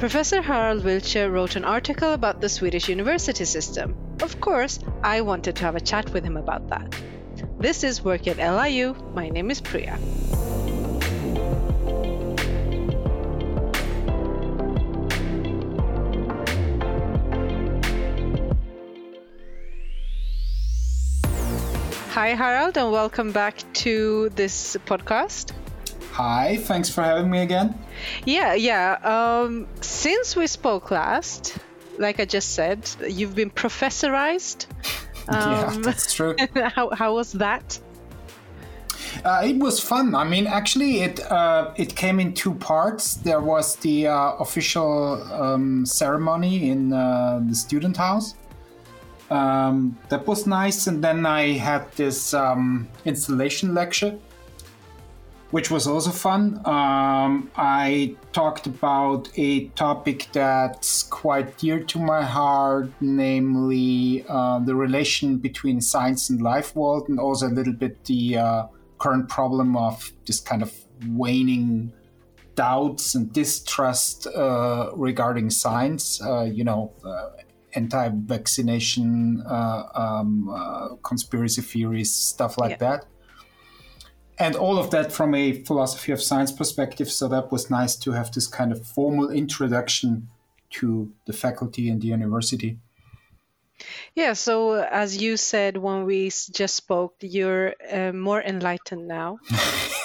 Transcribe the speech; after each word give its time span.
Professor 0.00 0.40
Harald 0.40 0.82
Wiltsche 0.82 1.30
wrote 1.30 1.56
an 1.56 1.64
article 1.64 2.14
about 2.14 2.40
the 2.40 2.48
Swedish 2.48 2.88
university 2.88 3.44
system. 3.44 3.94
Of 4.22 4.40
course, 4.40 4.78
I 5.02 5.20
wanted 5.20 5.56
to 5.56 5.64
have 5.64 5.76
a 5.76 5.80
chat 5.80 6.10
with 6.14 6.24
him 6.24 6.38
about 6.38 6.68
that. 6.68 6.94
This 7.58 7.84
is 7.84 8.02
Work 8.02 8.26
at 8.26 8.38
LIU. 8.38 8.94
My 9.14 9.28
name 9.28 9.50
is 9.50 9.60
Priya. 9.60 9.98
Hi, 22.20 22.34
Harald, 22.34 22.76
and 22.76 22.92
welcome 22.92 23.32
back 23.32 23.64
to 23.72 24.28
this 24.36 24.76
podcast. 24.84 25.52
Hi, 26.12 26.58
thanks 26.58 26.90
for 26.90 27.00
having 27.00 27.30
me 27.30 27.40
again. 27.40 27.74
Yeah, 28.26 28.52
yeah. 28.52 28.98
Um, 29.02 29.66
since 29.80 30.36
we 30.36 30.46
spoke 30.46 30.90
last, 30.90 31.56
like 31.96 32.20
I 32.20 32.26
just 32.26 32.52
said, 32.52 32.86
you've 33.08 33.34
been 33.34 33.50
professorized. 33.50 34.66
Um, 35.28 35.50
yeah, 35.52 35.76
that's 35.80 36.12
true. 36.12 36.34
how, 36.74 36.90
how 36.90 37.14
was 37.14 37.32
that? 37.32 37.78
Uh, 39.24 39.42
it 39.44 39.56
was 39.58 39.78
fun. 39.78 40.14
I 40.14 40.24
mean, 40.24 40.46
actually, 40.46 41.02
it 41.02 41.20
uh, 41.30 41.72
it 41.76 41.94
came 41.94 42.18
in 42.18 42.32
two 42.34 42.54
parts. 42.54 43.14
There 43.14 43.40
was 43.40 43.76
the 43.76 44.08
uh, 44.08 44.32
official 44.40 45.22
um, 45.32 45.86
ceremony 45.86 46.70
in 46.70 46.92
uh, 46.92 47.40
the 47.46 47.54
student 47.54 47.96
house. 47.96 48.34
Um, 49.30 49.96
that 50.08 50.26
was 50.26 50.46
nice, 50.46 50.86
and 50.86 51.02
then 51.02 51.24
I 51.24 51.52
had 51.52 51.90
this 51.92 52.34
um, 52.34 52.88
installation 53.04 53.74
lecture 53.74 54.18
which 55.50 55.70
was 55.70 55.86
also 55.86 56.10
fun. 56.10 56.60
Um, 56.64 57.50
I 57.56 58.14
talked 58.32 58.66
about 58.66 59.28
a 59.36 59.66
topic 59.68 60.28
that's 60.32 61.02
quite 61.02 61.58
dear 61.58 61.82
to 61.84 61.98
my 61.98 62.22
heart, 62.22 62.90
namely 63.00 64.24
uh, 64.28 64.60
the 64.60 64.74
relation 64.74 65.38
between 65.38 65.80
science 65.80 66.30
and 66.30 66.40
life 66.40 66.76
world, 66.76 67.08
and 67.08 67.18
also 67.18 67.48
a 67.48 67.54
little 67.54 67.72
bit 67.72 68.04
the 68.04 68.36
uh, 68.36 68.66
current 68.98 69.28
problem 69.28 69.76
of 69.76 70.12
this 70.26 70.40
kind 70.40 70.62
of 70.62 70.72
waning 71.08 71.92
doubts 72.54 73.14
and 73.14 73.32
distrust 73.32 74.26
uh, 74.28 74.90
regarding 74.94 75.50
science. 75.50 76.22
Uh, 76.22 76.42
you 76.42 76.62
know, 76.62 76.92
uh, 77.04 77.30
anti-vaccination 77.74 79.42
uh, 79.48 79.82
um, 79.94 80.98
conspiracy 81.02 81.62
theories, 81.62 82.14
stuff 82.14 82.58
like 82.58 82.72
yeah. 82.72 82.76
that 82.76 83.06
and 84.40 84.56
all 84.56 84.78
of 84.78 84.90
that 84.90 85.12
from 85.12 85.34
a 85.34 85.52
philosophy 85.52 86.12
of 86.12 86.22
science 86.22 86.50
perspective. 86.50 87.10
So 87.10 87.28
that 87.28 87.52
was 87.52 87.70
nice 87.70 87.94
to 87.96 88.12
have 88.12 88.32
this 88.32 88.46
kind 88.46 88.72
of 88.72 88.84
formal 88.84 89.30
introduction 89.30 90.28
to 90.70 91.12
the 91.26 91.34
faculty 91.34 91.90
and 91.90 92.00
the 92.00 92.08
university. 92.08 92.78
Yeah, 94.14 94.34
so 94.34 94.74
as 94.74 95.16
you 95.16 95.36
said 95.36 95.76
when 95.76 96.04
we 96.04 96.30
just 96.30 96.74
spoke, 96.74 97.16
you're 97.20 97.74
uh, 97.90 98.12
more 98.12 98.42
enlightened 98.42 99.08
now. 99.08 99.38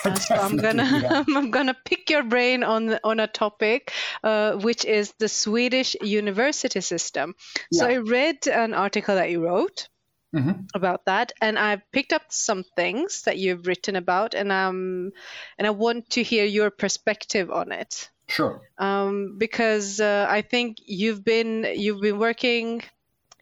uh, 0.06 0.16
so 0.16 0.36
I'm 0.36 0.58
gonna 0.58 1.00
yeah. 1.02 1.24
I'm 1.36 1.52
gonna 1.52 1.76
pick 1.86 2.10
your 2.10 2.24
brain 2.24 2.64
on 2.64 2.98
on 3.04 3.20
a 3.20 3.28
topic, 3.28 3.92
uh, 4.24 4.54
which 4.54 4.86
is 4.86 5.14
the 5.20 5.30
Swedish 5.30 5.96
university 6.02 6.82
system. 6.82 7.36
Yeah. 7.72 7.80
So 7.80 7.88
I 7.88 7.98
read 7.98 8.48
an 8.48 8.74
article 8.74 9.16
that 9.16 9.30
you 9.30 9.44
wrote, 9.44 9.90
mm-hmm. 10.36 10.62
about 10.74 11.06
that, 11.06 11.32
and 11.42 11.58
I've 11.58 11.82
picked 11.92 12.14
up 12.14 12.24
some 12.30 12.64
things 12.76 13.24
that 13.24 13.38
you've 13.38 13.68
written 13.68 13.96
about, 13.96 14.34
and 14.34 14.52
um, 14.52 15.12
and 15.58 15.68
I 15.68 15.72
want 15.72 16.10
to 16.12 16.24
hear 16.24 16.46
your 16.46 16.70
perspective 16.70 17.50
on 17.52 17.72
it. 17.72 18.10
Sure. 18.28 18.62
Um, 18.78 19.38
because 19.38 20.00
uh, 20.00 20.26
I 20.30 20.42
think 20.42 20.78
you've 20.86 21.24
been 21.24 21.66
you've 21.76 22.02
been 22.02 22.20
working 22.20 22.84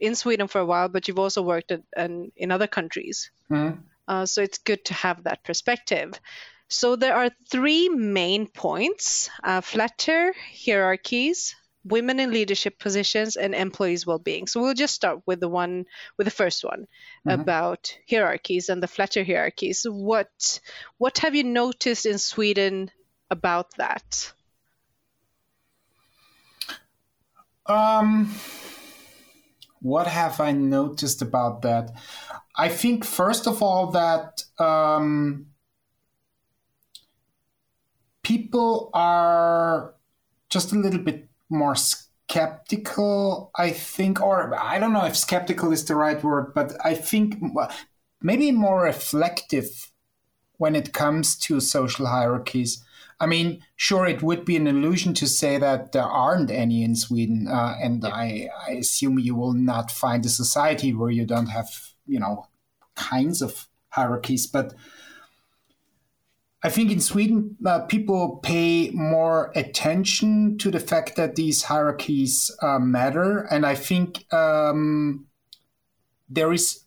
in 0.03 0.16
Sweden 0.16 0.47
for 0.47 0.59
a 0.59 0.66
while, 0.66 0.90
but 0.90 1.08
you've 1.08 1.19
also 1.19 1.41
worked 1.41 1.72
at, 1.72 1.81
in 1.97 2.52
other 2.52 2.68
countries. 2.68 3.31
Mm-hmm. 3.50 3.80
Uh, 4.08 4.25
so 4.25 4.41
it's 4.41 4.58
good 4.58 4.84
to 4.86 4.94
have 4.94 5.24
that 5.24 5.44
perspective. 5.44 6.12
So 6.68 6.96
there 6.96 7.16
are 7.16 7.30
three 7.50 7.88
main 7.88 8.47
points: 8.47 9.30
uh, 9.44 9.62
flatter 9.62 10.34
hierarchies, 10.66 11.56
women 11.86 12.19
in 12.19 12.31
leadership 12.31 12.80
positions 12.80 13.36
and 13.36 13.53
employees 13.53 14.08
well-being 14.08 14.47
so 14.47 14.62
we'll 14.62 14.74
just 14.74 14.96
start 14.96 15.19
with 15.25 15.40
the 15.40 15.50
one 15.50 15.86
with 16.18 16.25
the 16.25 16.31
first 16.31 16.63
one 16.63 16.88
mm-hmm. 17.28 17.42
about 17.42 17.96
hierarchies 18.09 18.69
and 18.69 18.81
the 18.81 18.88
flatter 18.88 19.24
hierarchies 19.24 19.86
what 19.90 20.62
what 20.97 21.18
have 21.19 21.36
you 21.36 21.44
noticed 21.44 22.06
in 22.06 22.18
sweden 22.18 22.90
about 23.30 23.68
that 23.75 24.31
um 27.66 28.34
what 29.84 30.08
have 30.08 30.40
i 30.40 30.52
noticed 30.52 31.22
about 31.22 31.62
that 31.62 31.92
i 32.58 32.68
think 32.68 33.06
first 33.06 33.46
of 33.48 33.62
all 33.62 33.92
that 33.92 34.44
um 34.58 35.46
people 38.24 38.90
are 38.94 39.94
just 40.50 40.72
a 40.72 40.76
little 40.76 41.00
bit 41.00 41.28
more 41.50 41.76
skeptical, 41.76 43.52
I 43.56 43.72
think, 43.72 44.22
or 44.22 44.56
I 44.60 44.80
don't 44.80 44.94
know 44.94 45.06
if 45.06 45.16
skeptical 45.16 45.72
is 45.72 45.86
the 45.86 45.96
right 45.96 46.22
word, 46.24 46.54
but 46.56 46.74
I 46.84 46.96
think 46.96 47.36
maybe 48.22 48.52
more 48.52 48.84
reflective 48.84 49.92
when 50.58 50.76
it 50.76 50.94
comes 50.94 51.36
to 51.40 51.60
social 51.60 52.08
hierarchies. 52.08 52.84
I 53.24 53.26
mean, 53.26 53.64
sure, 53.78 54.06
it 54.06 54.22
would 54.22 54.44
be 54.44 54.58
an 54.58 54.68
illusion 54.68 55.14
to 55.14 55.28
say 55.28 55.58
that 55.58 55.94
there 55.94 56.04
aren't 56.04 56.52
any 56.52 56.84
in 56.84 56.94
Sweden, 56.98 57.48
uh, 57.48 57.76
and 57.82 58.04
I, 58.04 58.50
I 58.68 58.72
assume 58.72 59.18
you 59.18 59.34
will 59.34 59.54
not 59.54 59.92
find 59.92 60.26
a 60.26 60.30
society 60.30 60.94
where 60.94 61.10
you 61.10 61.26
don't 61.26 61.48
have, 61.48 61.70
you 62.06 62.20
know, 62.20 62.50
kinds 62.96 63.42
of 63.42 63.70
hierarchies. 63.88 64.46
But 64.46 64.74
I 66.64 66.70
think 66.70 66.92
in 66.92 67.00
Sweden, 67.00 67.56
uh, 67.66 67.86
people 67.86 68.42
pay 68.44 68.92
more 68.92 69.54
attention 69.56 70.58
to 70.58 70.70
the 70.70 70.82
fact 70.82 71.16
that 71.16 71.38
these 71.38 71.64
hierarchies 71.64 72.52
uh, 72.62 72.80
matter. 72.80 73.48
And 73.50 73.66
I 73.66 73.76
think 73.76 74.26
um, 74.34 75.28
there 76.28 76.52
is 76.52 76.83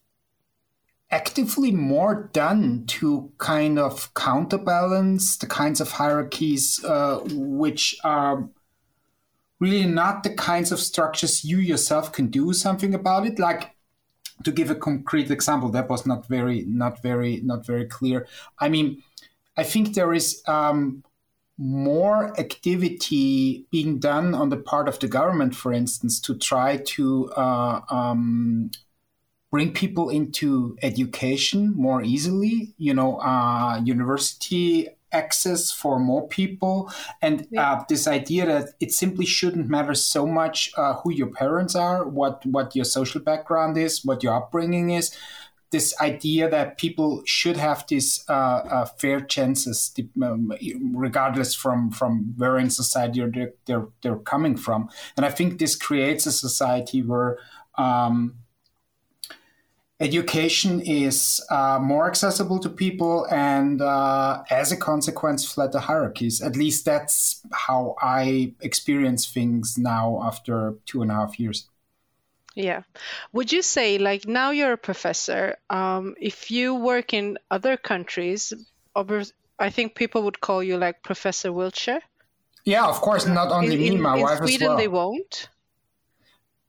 actively 1.17 1.73
more 1.73 2.29
done 2.35 2.85
to 2.87 3.33
kind 3.39 3.79
of 3.79 4.13
counterbalance 4.13 5.39
the 5.39 5.47
kinds 5.47 5.81
of 5.81 5.89
hierarchies 5.93 6.85
uh, 6.85 7.21
which 7.33 7.97
are 8.05 8.47
really 9.59 9.87
not 9.87 10.23
the 10.23 10.35
kinds 10.35 10.71
of 10.73 10.79
structures 10.79 11.43
you 11.43 11.57
yourself 11.57 12.13
can 12.13 12.27
do 12.27 12.53
something 12.53 12.95
about 12.95 13.27
it. 13.27 13.39
Like, 13.39 13.75
to 14.45 14.53
give 14.53 14.71
a 14.71 14.75
concrete 14.75 15.31
example, 15.31 15.71
that 15.71 15.89
was 15.89 16.05
not 16.05 16.29
very, 16.29 16.67
not 16.69 17.01
very, 17.03 17.41
not 17.43 17.65
very 17.65 17.87
clear. 17.87 18.27
I 18.59 18.69
mean, 18.69 19.03
I 19.57 19.65
think 19.65 19.95
there 19.95 20.13
is 20.13 20.43
um, 20.47 21.03
more 21.57 22.39
activity 22.39 23.67
being 23.71 23.99
done 23.99 24.35
on 24.35 24.51
the 24.51 24.59
part 24.59 24.87
of 24.89 24.99
the 24.99 25.09
government, 25.09 25.57
for 25.57 25.73
instance, 25.73 26.21
to 26.21 26.37
try 26.37 26.77
to 26.77 27.31
uh, 27.31 27.81
um, 27.89 28.71
bring 29.51 29.73
people 29.73 30.11
into 30.11 30.77
education 30.83 31.73
more 31.77 32.03
easily. 32.03 32.75
You 32.79 32.95
know, 32.95 33.19
uh, 33.19 33.81
university 33.85 34.89
access 35.13 35.71
for 35.71 36.01
more 36.01 36.27
people 36.27 36.93
and 37.23 37.47
yeah. 37.51 37.73
uh, 37.73 37.85
this 37.89 38.09
idea 38.09 38.45
that 38.45 38.71
it 38.81 38.93
simply 38.93 39.25
shouldn't 39.25 39.69
matter 39.69 39.95
so 39.95 40.27
much 40.27 40.73
uh, 40.77 40.95
who 40.95 41.13
your 41.13 41.29
parents 41.29 41.77
are 41.77 42.05
what 42.07 42.45
what 42.45 42.75
your 42.75 42.85
social 42.85 43.21
background 43.21 43.79
is 43.79 44.05
what 44.05 44.23
your 44.25 44.35
upbringing 44.35 44.91
is 44.91 45.17
this 45.71 45.95
idea 46.01 46.49
that 46.49 46.79
people 46.79 47.23
should 47.27 47.57
have 47.57 47.85
these 47.89 48.25
uh, 48.29 48.33
uh, 48.33 48.85
fair 48.85 49.21
chances, 49.21 49.93
um, 50.23 50.53
regardless 50.95 51.55
from 51.55 51.91
from 51.91 52.35
where 52.37 52.57
in 52.57 52.71
society 52.71 53.25
they're, 53.27 53.53
they're, 53.67 53.89
they're 54.03 54.17
coming 54.17 54.57
from, 54.57 54.89
and 55.17 55.27
I 55.27 55.31
think 55.31 55.59
this 55.59 55.77
creates 55.77 56.27
a 56.27 56.33
society 56.33 57.03
where. 57.03 57.39
Um, 57.79 58.37
education 59.99 60.81
is 60.81 61.41
uh, 61.51 61.79
more 61.81 62.07
accessible 62.07 62.59
to 62.59 62.69
people 62.69 63.27
and 63.31 63.81
uh, 63.81 64.43
as 64.51 64.71
a 64.71 64.77
consequence 64.77 65.51
flatter 65.51 65.79
hierarchies 65.79 66.43
at 66.43 66.55
least 66.55 66.85
that's 66.85 67.41
how 67.53 67.97
i 68.03 68.53
experience 68.61 69.27
things 69.27 69.79
now 69.79 70.21
after 70.23 70.75
two 70.85 71.01
and 71.01 71.11
a 71.11 71.15
half 71.15 71.41
years 71.41 71.69
yeah. 72.57 72.83
Would 73.35 73.53
you 73.53 73.61
say, 73.61 73.99
like, 73.99 74.27
now 74.27 74.51
you're 74.51 74.73
a 74.73 74.79
professor, 74.79 75.59
um, 75.69 76.15
if 76.19 76.51
you 76.51 76.75
work 76.75 77.13
in 77.13 77.37
other 77.51 77.77
countries, 77.77 78.53
I 79.59 79.71
think 79.71 79.95
people 79.95 80.23
would 80.23 80.41
call 80.41 80.63
you 80.63 80.79
like 80.79 81.03
Professor 81.03 81.51
Wiltsche? 81.51 82.01
Yeah, 82.65 82.87
of 82.87 83.01
course. 83.03 83.27
Not 83.27 83.53
only 83.53 83.75
in, 83.87 83.95
me, 83.95 84.01
my 84.01 84.17
in 84.17 84.23
wife 84.23 84.39
Sweden, 84.39 84.63
as 84.63 84.69
well. 84.69 84.77
they 84.79 84.89
won't? 84.89 85.51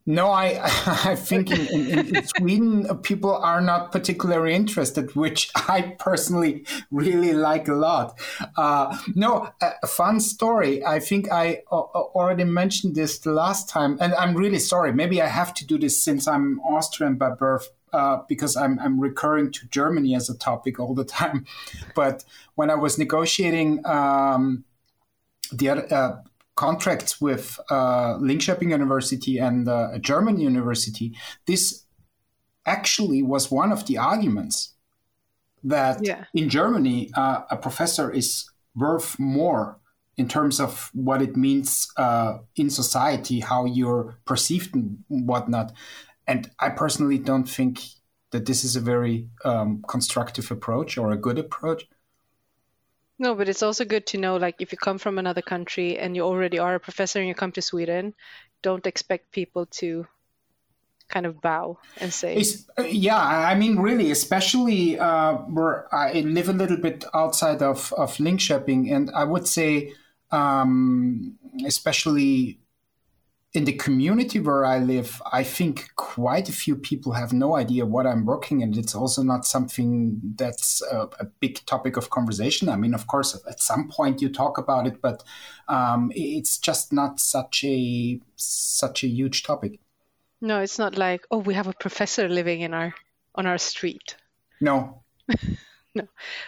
No, 0.09 0.31
I 0.31 0.61
I 1.03 1.15
think 1.15 1.51
in, 1.51 1.67
in, 1.67 2.15
in 2.15 2.25
Sweden 2.25 2.89
uh, 2.89 2.93
people 2.93 3.35
are 3.35 3.59
not 3.59 3.91
particularly 3.91 4.55
interested, 4.55 5.13
which 5.15 5.51
I 5.55 5.95
personally 5.99 6.65
really 6.89 7.33
like 7.33 7.67
a 7.67 7.73
lot. 7.73 8.17
Uh, 8.55 8.97
no, 9.15 9.49
a 9.61 9.85
fun 9.85 10.21
story. 10.21 10.83
I 10.83 10.99
think 10.99 11.29
I 11.29 11.63
already 11.69 12.45
mentioned 12.45 12.95
this 12.95 13.19
the 13.19 13.33
last 13.33 13.67
time, 13.67 13.97
and 13.99 14.13
I'm 14.13 14.33
really 14.33 14.59
sorry. 14.59 14.93
Maybe 14.93 15.21
I 15.21 15.27
have 15.27 15.53
to 15.55 15.67
do 15.67 15.77
this 15.77 16.01
since 16.01 16.25
I'm 16.25 16.61
Austrian 16.61 17.15
by 17.15 17.31
birth. 17.31 17.69
Uh, 17.93 18.21
because 18.27 18.57
I'm, 18.57 18.77
I'm 18.79 18.99
recurring 18.99 19.49
to 19.53 19.67
Germany 19.69 20.13
as 20.13 20.29
a 20.29 20.37
topic 20.37 20.77
all 20.77 20.93
the 20.93 21.05
time. 21.19 21.45
But 21.95 22.25
when 22.55 22.69
I 22.69 22.75
was 22.75 22.97
negotiating 22.97 23.83
um, 23.85 24.65
the 25.53 25.69
other, 25.69 25.93
uh, 25.93 26.17
contracts 26.57 27.21
with 27.21 27.57
uh, 27.69 28.17
Linköping 28.17 28.71
University 28.71 29.37
and 29.37 29.69
uh, 29.69 29.89
a 29.93 29.99
German 29.99 30.37
university, 30.39 31.15
this 31.45 31.85
actually 32.65 33.23
was 33.23 33.49
one 33.49 33.71
of 33.71 33.85
the 33.85 33.97
arguments 33.97 34.73
that 35.63 36.03
yeah. 36.03 36.25
in 36.33 36.49
Germany 36.49 37.09
uh, 37.15 37.41
a 37.49 37.55
professor 37.55 38.11
is 38.11 38.49
worth 38.75 39.17
more 39.17 39.79
in 40.17 40.27
terms 40.27 40.59
of 40.59 40.89
what 40.93 41.21
it 41.21 41.37
means 41.37 41.87
uh, 41.97 42.39
in 42.55 42.69
society, 42.69 43.39
how 43.39 43.65
you're 43.65 44.17
perceived 44.25 44.75
and 44.75 45.03
whatnot. 45.07 45.71
And 46.25 46.49
I 46.59 46.69
personally 46.69 47.19
don't 47.19 47.47
think 47.47 47.81
that 48.31 48.45
this 48.45 48.63
is 48.63 48.75
a 48.75 48.81
very 48.81 49.29
um, 49.45 49.83
constructive 49.87 50.51
approach 50.51 50.97
or 50.97 51.11
a 51.11 51.17
good 51.17 51.37
approach. 51.37 51.87
No, 53.19 53.33
but 53.33 53.49
it's 53.49 53.63
also 53.63 53.83
good 53.83 54.05
to 54.07 54.17
know 54.17 54.37
like 54.37 54.55
if 54.59 54.71
you 54.71 54.77
come 54.77 54.97
from 54.97 55.17
another 55.17 55.41
country 55.41 55.97
and 55.97 56.15
you 56.15 56.23
already 56.23 56.59
are 56.59 56.75
a 56.75 56.79
professor 56.79 57.19
and 57.19 57.27
you 57.27 57.33
come 57.33 57.51
to 57.53 57.61
Sweden, 57.61 58.13
don't 58.61 58.85
expect 58.85 59.31
people 59.31 59.65
to 59.65 60.05
kind 61.09 61.25
of 61.25 61.41
bow 61.41 61.79
and 62.01 62.13
say 62.13 62.43
uh, 62.77 62.83
yeah 62.83 63.17
i 63.17 63.55
mean 63.55 63.79
really 63.79 64.11
especially 64.11 64.99
uh, 64.99 65.33
where 65.35 65.87
i 65.95 66.11
live 66.19 66.49
a 66.49 66.53
little 66.53 66.75
bit 66.75 67.05
outside 67.13 67.61
of, 67.61 67.93
of 67.93 68.17
linköping 68.17 68.91
and 68.91 69.09
i 69.11 69.23
would 69.23 69.47
say 69.47 69.93
um, 70.31 71.37
especially 71.65 72.59
in 73.57 73.65
the 73.65 73.73
community 73.73 74.39
where 74.39 74.63
I 74.63 74.77
live, 74.77 75.19
I 75.33 75.41
think 75.41 75.89
quite 75.95 76.47
a 76.47 76.51
few 76.51 76.75
people 76.75 77.13
have 77.13 77.33
no 77.33 77.55
idea 77.55 77.87
what 77.87 78.05
I'm 78.05 78.23
working, 78.23 78.61
and 78.61 78.77
it's 78.77 78.93
also 78.93 79.23
not 79.23 79.47
something 79.47 80.21
that's 80.35 80.83
a, 80.83 81.09
a 81.19 81.25
big 81.39 81.65
topic 81.65 81.97
of 81.97 82.11
conversation. 82.11 82.69
I 82.69 82.75
mean, 82.75 82.93
of 82.93 83.07
course, 83.07 83.35
at 83.49 83.59
some 83.59 83.89
point 83.89 84.21
you 84.21 84.29
talk 84.29 84.59
about 84.59 84.85
it, 84.85 85.01
but 85.01 85.23
um, 85.67 86.11
it's 86.13 86.59
just 86.59 86.93
not 86.93 87.19
such 87.19 87.63
a 87.63 88.19
such 88.35 89.03
a 89.03 89.07
huge 89.07 89.41
topic. 89.41 89.79
No, 90.39 90.59
it's 90.61 90.77
not 90.77 90.95
like 90.95 91.25
oh, 91.31 91.39
we 91.39 91.55
have 91.55 91.67
a 91.67 91.73
professor 91.73 92.29
living 92.29 92.61
in 92.61 92.75
our 92.75 92.93
on 93.33 93.47
our 93.47 93.57
street. 93.57 94.17
No. 94.61 95.01
no, 95.95 96.07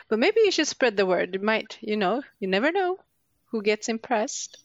but 0.09 0.19
maybe 0.19 0.41
you 0.45 0.51
should 0.51 0.67
spread 0.67 0.95
the 0.95 1.07
word. 1.07 1.33
It 1.33 1.41
might, 1.41 1.79
you 1.81 1.97
know, 1.97 2.21
you 2.39 2.47
never 2.47 2.71
know 2.71 2.99
who 3.45 3.63
gets 3.63 3.89
impressed. 3.89 4.59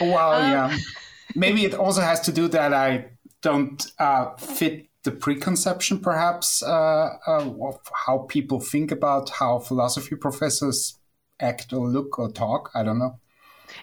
Well, 0.00 0.32
um, 0.32 0.50
yeah 0.50 0.78
maybe 1.34 1.64
it 1.64 1.74
also 1.74 2.00
has 2.00 2.20
to 2.20 2.32
do 2.32 2.48
that 2.48 2.72
I 2.72 3.10
don't 3.42 3.84
uh, 3.98 4.34
fit 4.36 4.88
the 5.04 5.12
preconception, 5.12 6.00
perhaps, 6.00 6.62
uh, 6.62 7.18
uh, 7.26 7.54
of 7.60 7.78
how 8.06 8.18
people 8.18 8.58
think 8.58 8.90
about 8.90 9.28
how 9.30 9.58
philosophy 9.58 10.16
professors 10.16 10.98
act 11.40 11.72
or 11.72 11.88
look 11.88 12.18
or 12.18 12.32
talk. 12.32 12.70
I 12.74 12.82
don't 12.82 12.98
know. 12.98 13.20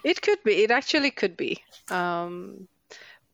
It 0.02 0.20
could 0.20 0.42
be. 0.44 0.64
It 0.64 0.70
actually 0.70 1.12
could 1.12 1.36
be. 1.36 1.62
Um, 1.90 2.68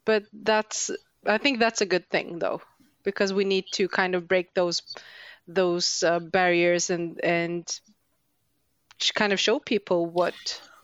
but 0.04 0.24
that's. 0.32 0.90
I 1.26 1.38
think 1.38 1.58
that's 1.58 1.80
a 1.80 1.86
good 1.86 2.08
thing, 2.10 2.38
though, 2.38 2.60
because 3.04 3.32
we 3.32 3.44
need 3.44 3.64
to 3.72 3.88
kind 3.88 4.14
of 4.14 4.28
break 4.28 4.54
those 4.54 4.82
those 5.46 6.02
uh, 6.02 6.20
barriers 6.20 6.90
and 6.90 7.20
and 7.24 7.80
kind 9.14 9.32
of 9.32 9.40
show 9.40 9.58
people 9.58 10.06
what 10.06 10.34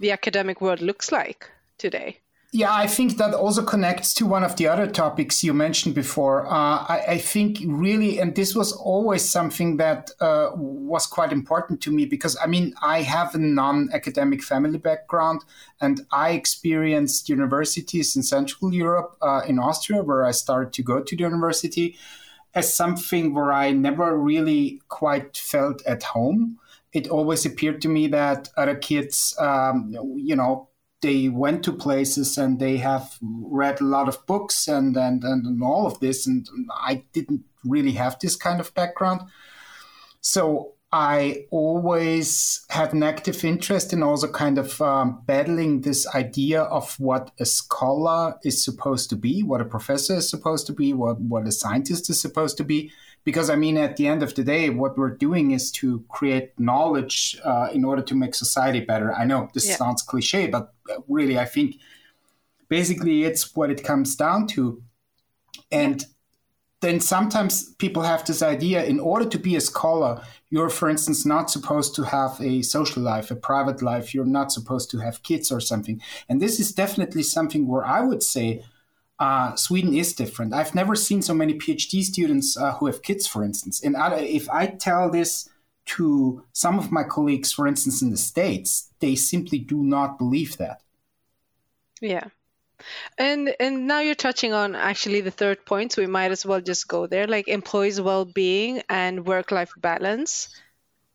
the 0.01 0.13
academic 0.13 0.61
world 0.61 0.81
looks 0.81 1.13
like 1.13 1.51
today. 1.79 2.21
Yeah, 2.57 2.73
I 2.73 2.87
think 2.87 3.17
that 3.17 3.35
also 3.35 3.65
connects 3.65 4.15
to 4.15 4.27
one 4.27 4.45
of 4.45 4.55
the 4.55 4.69
other 4.69 4.87
topics 4.87 5.43
you 5.43 5.53
mentioned 5.53 5.97
before. 5.97 6.47
Uh, 6.47 6.87
I, 6.87 7.05
I, 7.09 7.19
think 7.19 7.59
really, 7.67 8.21
and 8.21 8.37
this 8.37 8.55
was 8.55 8.71
always 8.73 9.29
something 9.29 9.79
that 9.79 10.13
uh, 10.21 10.51
was 10.55 11.05
quite 11.05 11.33
important 11.33 11.81
to 11.81 11.91
me 11.91 12.07
because 12.07 12.37
I 12.41 12.47
mean, 12.47 12.73
I 12.81 13.03
have 13.03 13.35
a 13.35 13.39
non 13.39 13.89
academic 13.93 14.41
family 14.41 14.79
background 14.79 15.45
and 15.81 16.07
I 16.13 16.31
experienced 16.31 17.29
universities 17.29 18.15
in 18.15 18.23
Central 18.23 18.73
Europe, 18.73 19.17
uh, 19.21 19.41
in 19.49 19.59
Austria, 19.59 20.05
where 20.05 20.25
I 20.25 20.31
started 20.31 20.73
to 20.75 20.83
go 20.85 21.03
to 21.03 21.17
the 21.17 21.25
university, 21.25 21.99
as 22.55 22.73
something 22.73 23.35
where 23.35 23.53
I 23.53 23.73
never 23.73 24.17
really 24.17 24.81
quite 24.87 25.37
felt 25.37 25.85
at 25.87 26.05
home. 26.05 26.61
It 26.93 27.09
always 27.09 27.45
appeared 27.45 27.83
to 27.83 27.89
me 27.89 28.07
that 28.07 28.51
other 28.57 28.77
kids, 28.77 29.35
um, 29.41 29.93
you 30.15 30.37
know, 30.37 30.69
they 31.05 31.29
went 31.29 31.63
to 31.63 31.71
places 31.71 32.39
and 32.39 32.59
they 32.59 32.79
have 32.79 33.19
read 33.21 33.79
a 33.79 33.85
lot 33.85 34.09
of 34.09 34.25
books 34.25 34.67
and, 34.67 34.97
and, 34.97 35.23
and 35.23 35.63
all 35.63 35.87
of 35.87 36.01
this. 36.01 36.27
And 36.27 36.49
I 36.73 37.05
didn't 37.13 37.45
really 37.63 37.93
have 37.93 38.19
this 38.19 38.37
kind 38.37 38.59
of 38.59 38.73
background. 38.73 39.21
So 40.23 40.73
I 40.97 41.47
always 41.51 42.65
had 42.71 42.93
an 42.93 43.03
active 43.03 43.45
interest 43.45 43.93
in 43.93 44.05
also 44.05 44.29
kind 44.29 44.59
of 44.59 44.81
um, 44.81 45.23
battling 45.27 45.81
this 45.81 46.07
idea 46.15 46.63
of 46.63 46.95
what 47.01 47.33
a 47.41 47.45
scholar 47.45 48.37
is 48.45 48.65
supposed 48.65 49.11
to 49.11 49.17
be, 49.17 49.43
what 49.43 49.61
a 49.61 49.65
professor 49.65 50.15
is 50.15 50.31
supposed 50.31 50.69
to 50.69 50.73
be, 50.73 50.93
what, 50.93 51.21
what 51.21 51.49
a 51.49 51.51
scientist 51.53 52.09
is 52.11 52.21
supposed 52.21 52.57
to 52.59 52.65
be 52.65 52.93
because 53.25 53.51
I 53.51 53.57
mean, 53.57 53.77
at 53.77 53.97
the 53.97 54.07
end 54.07 54.23
of 54.23 54.37
the 54.37 54.45
day, 54.45 54.71
what 54.71 54.97
we're 54.97 55.17
doing 55.17 55.51
is 55.51 55.73
to 55.73 56.05
create 56.09 56.53
knowledge 56.61 57.37
uh, 57.43 57.71
in 57.73 57.85
order 57.85 58.03
to 58.03 58.15
make 58.15 58.37
society 58.37 58.81
better. 58.81 59.13
I 59.13 59.25
know 59.25 59.49
this 59.53 59.69
yeah. 59.69 59.77
sounds 59.77 60.01
cliche, 60.03 60.47
but 60.47 60.73
uh, 60.89 61.01
really, 61.09 61.41
I 61.41 61.47
think 61.47 61.81
basically 62.69 63.25
it's 63.25 63.57
what 63.57 63.71
it 63.71 63.83
comes 63.83 64.15
down 64.15 64.47
to. 64.49 64.81
And 65.73 66.05
then 66.85 67.01
sometimes 67.01 67.75
people 67.77 68.03
have 68.03 68.27
this 68.27 68.43
idea 68.43 68.85
in 68.85 69.01
order 69.01 69.25
to 69.25 69.39
be 69.39 69.57
a 69.57 69.61
scholar, 69.61 70.23
you're, 70.51 70.69
for 70.69 70.91
instance, 70.91 71.25
not 71.25 71.51
supposed 71.51 71.95
to 71.95 72.03
have 72.03 72.39
a 72.43 72.61
social 72.61 73.03
life, 73.03 73.31
a 73.31 73.37
private 73.37 73.81
life. 73.81 74.15
You're 74.15 74.27
not 74.27 74.53
supposed 74.53 74.91
to 74.91 74.99
have 74.99 75.23
kids 75.23 75.51
or 75.51 75.61
something. 75.61 76.03
And 76.29 76.43
this 76.43 76.61
is 76.61 76.73
definitely 76.73 77.23
something 77.23 77.67
where 77.67 77.87
I 77.87 78.01
would 78.03 78.23
say 78.23 78.63
uh, 79.19 79.57
Sweden 79.57 79.95
is 79.95 80.13
different. 80.13 80.53
I've 80.53 80.75
never 80.75 80.95
seen 80.95 81.23
so 81.23 81.33
many 81.33 81.55
PhD 81.55 82.03
students 82.03 82.55
uh, 82.57 82.73
who 82.75 82.87
have 82.87 83.03
kids, 83.03 83.27
for 83.27 83.43
instance. 83.43 83.83
And 83.83 83.97
if 84.21 84.51
I 84.51 84.67
tell 84.67 85.11
this 85.11 85.49
to 85.97 86.45
some 86.53 86.79
of 86.79 86.93
my 86.93 87.05
colleagues, 87.05 87.51
for 87.51 87.67
instance, 87.67 88.03
in 88.03 88.11
the 88.11 88.19
States, 88.19 88.91
they 89.01 89.15
simply 89.15 89.59
do 89.59 89.83
not 89.83 90.19
believe 90.19 90.59
that. 90.59 90.83
Yeah. 92.03 92.29
And 93.17 93.55
and 93.61 93.87
now 93.87 94.01
you're 94.01 94.15
touching 94.17 94.53
on 94.53 94.75
actually 94.75 95.21
the 95.21 95.31
third 95.31 95.65
point, 95.65 95.93
so 95.93 96.03
we 96.03 96.07
might 96.09 96.33
as 96.33 96.45
well 96.45 96.61
just 96.61 96.89
go 96.89 97.07
there, 97.07 97.27
like 97.27 97.49
employees' 97.49 98.01
well-being 98.01 98.83
and 98.89 99.27
work-life 99.27 99.73
balance. 99.77 100.49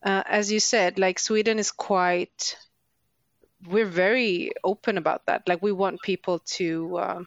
Uh, 0.04 0.24
as 0.26 0.52
you 0.52 0.60
said, 0.60 0.98
like 1.00 1.20
Sweden 1.20 1.60
is 1.60 1.72
quite, 1.72 2.58
we're 3.68 3.86
very 3.86 4.52
open 4.64 4.98
about 4.98 5.26
that. 5.28 5.48
Like 5.48 5.62
we 5.62 5.72
want 5.72 6.02
people 6.02 6.40
to. 6.58 6.98
Uh, 6.98 7.24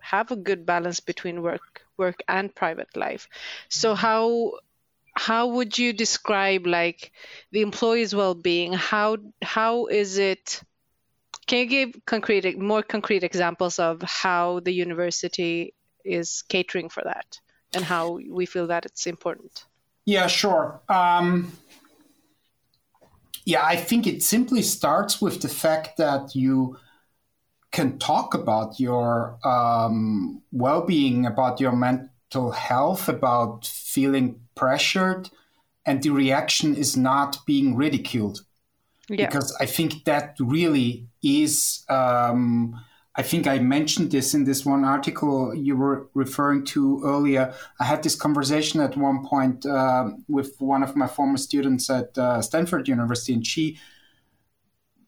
have 0.00 0.30
a 0.30 0.36
good 0.36 0.64
balance 0.64 1.00
between 1.00 1.42
work 1.42 1.82
work 1.96 2.22
and 2.28 2.54
private 2.54 2.96
life 2.96 3.28
so 3.68 3.94
how 3.94 4.52
how 5.16 5.48
would 5.48 5.76
you 5.78 5.92
describe 5.92 6.66
like 6.66 7.12
the 7.50 7.62
employee's 7.62 8.14
well-being 8.14 8.72
how 8.72 9.16
how 9.42 9.86
is 9.86 10.18
it 10.18 10.62
can 11.46 11.58
you 11.58 11.66
give 11.66 12.06
concrete 12.06 12.58
more 12.58 12.82
concrete 12.82 13.22
examples 13.22 13.78
of 13.78 14.02
how 14.02 14.60
the 14.60 14.72
university 14.72 15.74
is 16.04 16.42
catering 16.48 16.88
for 16.88 17.02
that 17.04 17.40
and 17.74 17.84
how 17.84 18.18
we 18.30 18.46
feel 18.46 18.66
that 18.66 18.84
it's 18.84 19.06
important 19.06 19.64
yeah 20.04 20.26
sure 20.26 20.80
um, 20.88 21.52
yeah 23.44 23.64
i 23.64 23.76
think 23.76 24.06
it 24.06 24.22
simply 24.22 24.62
starts 24.62 25.20
with 25.20 25.42
the 25.42 25.48
fact 25.48 25.96
that 25.96 26.34
you 26.34 26.76
can 27.76 27.98
talk 27.98 28.32
about 28.32 28.80
your 28.80 29.38
um, 29.44 30.42
well-being, 30.50 31.26
about 31.26 31.60
your 31.60 31.72
mental 31.72 32.50
health, 32.50 33.06
about 33.06 33.66
feeling 33.66 34.40
pressured, 34.54 35.28
and 35.84 36.02
the 36.02 36.08
reaction 36.08 36.74
is 36.74 36.96
not 36.96 37.36
being 37.46 37.76
ridiculed. 37.76 38.40
Yeah. 39.10 39.26
Because 39.26 39.54
I 39.60 39.66
think 39.66 40.04
that 40.04 40.36
really 40.40 41.06
is. 41.26 41.84
Um, 41.88 42.80
I 43.18 43.22
think 43.22 43.46
I 43.46 43.58
mentioned 43.58 44.10
this 44.10 44.34
in 44.34 44.44
this 44.44 44.66
one 44.66 44.84
article 44.84 45.54
you 45.54 45.74
were 45.74 46.08
referring 46.12 46.66
to 46.66 47.00
earlier. 47.02 47.54
I 47.80 47.84
had 47.84 48.02
this 48.02 48.14
conversation 48.14 48.80
at 48.80 48.94
one 48.94 49.24
point 49.24 49.64
uh, 49.64 50.10
with 50.28 50.54
one 50.58 50.82
of 50.82 50.94
my 50.96 51.06
former 51.06 51.38
students 51.38 51.88
at 51.88 52.16
uh, 52.18 52.42
Stanford 52.42 52.88
University, 52.88 53.32
and 53.32 53.46
she 53.46 53.78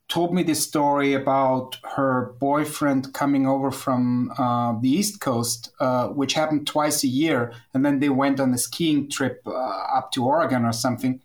told 0.09 0.33
me 0.33 0.43
this 0.43 0.63
story 0.63 1.13
about 1.13 1.77
her 1.85 2.35
boyfriend 2.41 3.13
coming 3.13 3.47
over 3.47 3.71
from 3.71 4.33
uh, 4.39 4.75
the 4.81 4.89
East 4.89 5.21
Coast, 5.21 5.71
uh, 5.81 6.09
which 6.09 6.33
happened 6.33 6.67
twice 6.67 7.05
a 7.05 7.09
year. 7.09 7.53
And 7.75 7.85
then 7.85 8.01
they 8.01 8.09
went 8.09 8.41
on 8.41 8.55
a 8.55 8.59
skiing 8.59 9.11
trip 9.11 9.43
uh, 9.47 9.51
up 9.51 10.11
to 10.13 10.25
Oregon 10.25 10.65
or 10.65 10.73
something. 10.73 11.21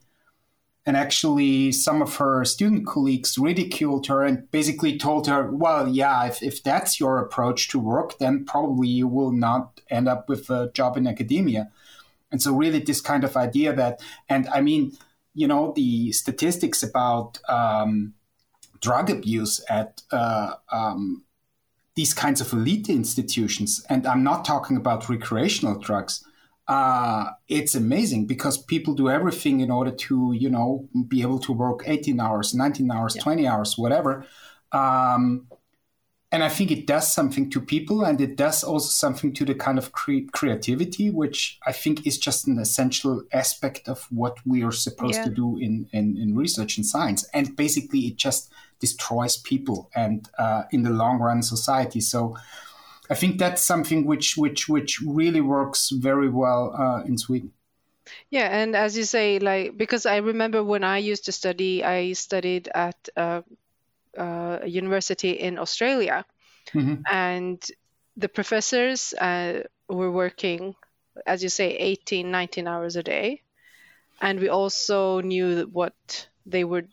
And 0.85 0.97
actually, 0.97 1.71
some 1.71 2.01
of 2.01 2.17
her 2.17 2.43
student 2.43 2.85
colleagues 2.85 3.37
ridiculed 3.37 4.07
her 4.07 4.23
and 4.23 4.51
basically 4.51 4.97
told 4.97 5.27
her, 5.27 5.49
well, 5.49 5.87
yeah, 5.87 6.25
if, 6.25 6.43
if 6.43 6.61
that's 6.61 6.99
your 6.99 7.19
approach 7.19 7.69
to 7.69 7.79
work, 7.79 8.17
then 8.17 8.43
probably 8.43 8.89
you 8.89 9.07
will 9.07 9.31
not 9.31 9.79
end 9.89 10.09
up 10.09 10.27
with 10.27 10.49
a 10.49 10.71
job 10.73 10.97
in 10.97 11.07
academia. 11.07 11.71
And 12.31 12.41
so, 12.41 12.53
really, 12.53 12.79
this 12.79 12.99
kind 12.99 13.23
of 13.23 13.37
idea 13.37 13.73
that, 13.73 14.01
and 14.27 14.49
I 14.49 14.59
mean, 14.59 14.97
you 15.33 15.47
know, 15.47 15.71
the 15.73 16.11
statistics 16.11 16.83
about, 16.83 17.39
um, 17.47 18.13
drug 18.83 19.09
abuse 19.09 19.63
at 19.69 20.01
uh, 20.11 20.55
um, 20.71 21.23
these 21.95 22.13
kinds 22.13 22.41
of 22.41 22.51
elite 22.51 22.89
institutions, 22.89 23.83
and 23.89 24.05
I'm 24.05 24.23
not 24.23 24.43
talking 24.43 24.75
about 24.75 25.07
recreational 25.07 25.79
drugs, 25.79 26.23
uh, 26.67 27.31
it's 27.47 27.75
amazing 27.75 28.25
because 28.25 28.57
people 28.57 28.93
do 28.93 29.09
everything 29.09 29.59
in 29.59 29.69
order 29.69 29.91
to, 29.91 30.33
you 30.33 30.49
know, 30.49 30.87
be 31.07 31.21
able 31.21 31.39
to 31.39 31.51
work 31.51 31.83
18 31.85 32.19
hours, 32.19 32.53
19 32.53 32.89
hours, 32.89 33.15
yeah. 33.15 33.21
20 33.21 33.47
hours, 33.47 33.77
whatever. 33.77 34.25
Um, 34.71 35.47
and 36.31 36.43
I 36.43 36.49
think 36.49 36.71
it 36.71 36.87
does 36.87 37.13
something 37.13 37.51
to 37.51 37.61
people, 37.61 38.03
and 38.03 38.19
it 38.19 38.37
does 38.37 38.63
also 38.63 38.87
something 38.87 39.33
to 39.33 39.45
the 39.45 39.53
kind 39.53 39.77
of 39.77 39.91
cre- 39.91 40.25
creativity, 40.31 41.11
which 41.11 41.59
I 41.67 41.71
think 41.71 42.07
is 42.07 42.17
just 42.17 42.47
an 42.47 42.57
essential 42.57 43.23
aspect 43.31 43.87
of 43.87 44.07
what 44.09 44.37
we 44.43 44.63
are 44.63 44.71
supposed 44.71 45.17
yeah. 45.17 45.25
to 45.25 45.29
do 45.29 45.57
in, 45.57 45.87
in, 45.91 46.17
in 46.17 46.35
research 46.35 46.77
and 46.77 46.85
science. 46.85 47.23
And 47.35 47.55
basically, 47.55 47.99
it 48.07 48.15
just 48.15 48.51
destroys 48.79 49.37
people 49.37 49.91
and 49.93 50.27
uh, 50.39 50.63
in 50.71 50.81
the 50.81 50.89
long 50.89 51.19
run 51.19 51.43
society. 51.43 52.01
So 52.01 52.35
I 53.09 53.15
think 53.15 53.37
that's 53.37 53.61
something 53.61 54.05
which 54.05 54.37
which 54.37 54.69
which 54.69 55.01
really 55.01 55.41
works 55.41 55.89
very 55.89 56.29
well 56.29 56.73
uh, 56.77 57.03
in 57.03 57.17
Sweden. 57.17 57.51
Yeah, 58.29 58.47
and 58.49 58.75
as 58.75 58.97
you 58.97 59.03
say, 59.03 59.39
like 59.39 59.77
because 59.77 60.05
I 60.05 60.17
remember 60.17 60.63
when 60.63 60.83
I 60.83 60.97
used 60.97 61.25
to 61.25 61.31
study, 61.31 61.83
I 61.83 62.13
studied 62.13 62.69
at 62.73 63.09
uh, 63.15 63.41
uh, 64.17 64.59
a 64.61 64.67
university 64.67 65.31
in 65.31 65.57
Australia, 65.57 66.25
mm-hmm. 66.73 67.01
and 67.11 67.63
the 68.15 68.29
professors 68.29 69.13
uh, 69.13 69.63
were 69.89 70.11
working, 70.11 70.75
as 71.25 71.43
you 71.43 71.49
say, 71.49 71.75
18, 71.75 72.29
19 72.29 72.67
hours 72.67 72.95
a 72.95 73.03
day, 73.03 73.41
and 74.21 74.39
we 74.39 74.49
also 74.49 75.21
knew 75.21 75.67
what 75.71 76.27
they 76.45 76.63
were 76.63 76.85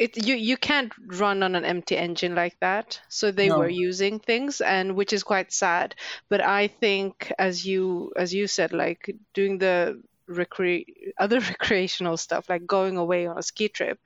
it 0.00 0.26
you 0.26 0.34
you 0.34 0.56
can't 0.56 0.92
run 1.20 1.42
on 1.42 1.54
an 1.54 1.64
empty 1.64 1.96
engine 1.96 2.34
like 2.34 2.58
that. 2.60 3.00
So 3.08 3.30
they 3.30 3.48
no. 3.48 3.58
were 3.58 3.68
using 3.68 4.18
things 4.18 4.60
and 4.62 4.96
which 4.96 5.12
is 5.12 5.22
quite 5.22 5.52
sad. 5.52 5.94
But 6.28 6.40
i 6.40 6.68
think 6.68 7.32
as 7.38 7.66
you 7.66 8.12
as 8.16 8.32
you 8.32 8.46
said 8.46 8.72
like 8.72 9.14
doing 9.34 9.58
the 9.58 10.02
recre- 10.28 10.86
other 11.18 11.40
recreational 11.52 12.16
stuff 12.16 12.48
like 12.48 12.66
going 12.66 12.96
away 12.96 13.26
on 13.26 13.38
a 13.38 13.42
ski 13.42 13.68
trip 13.68 13.98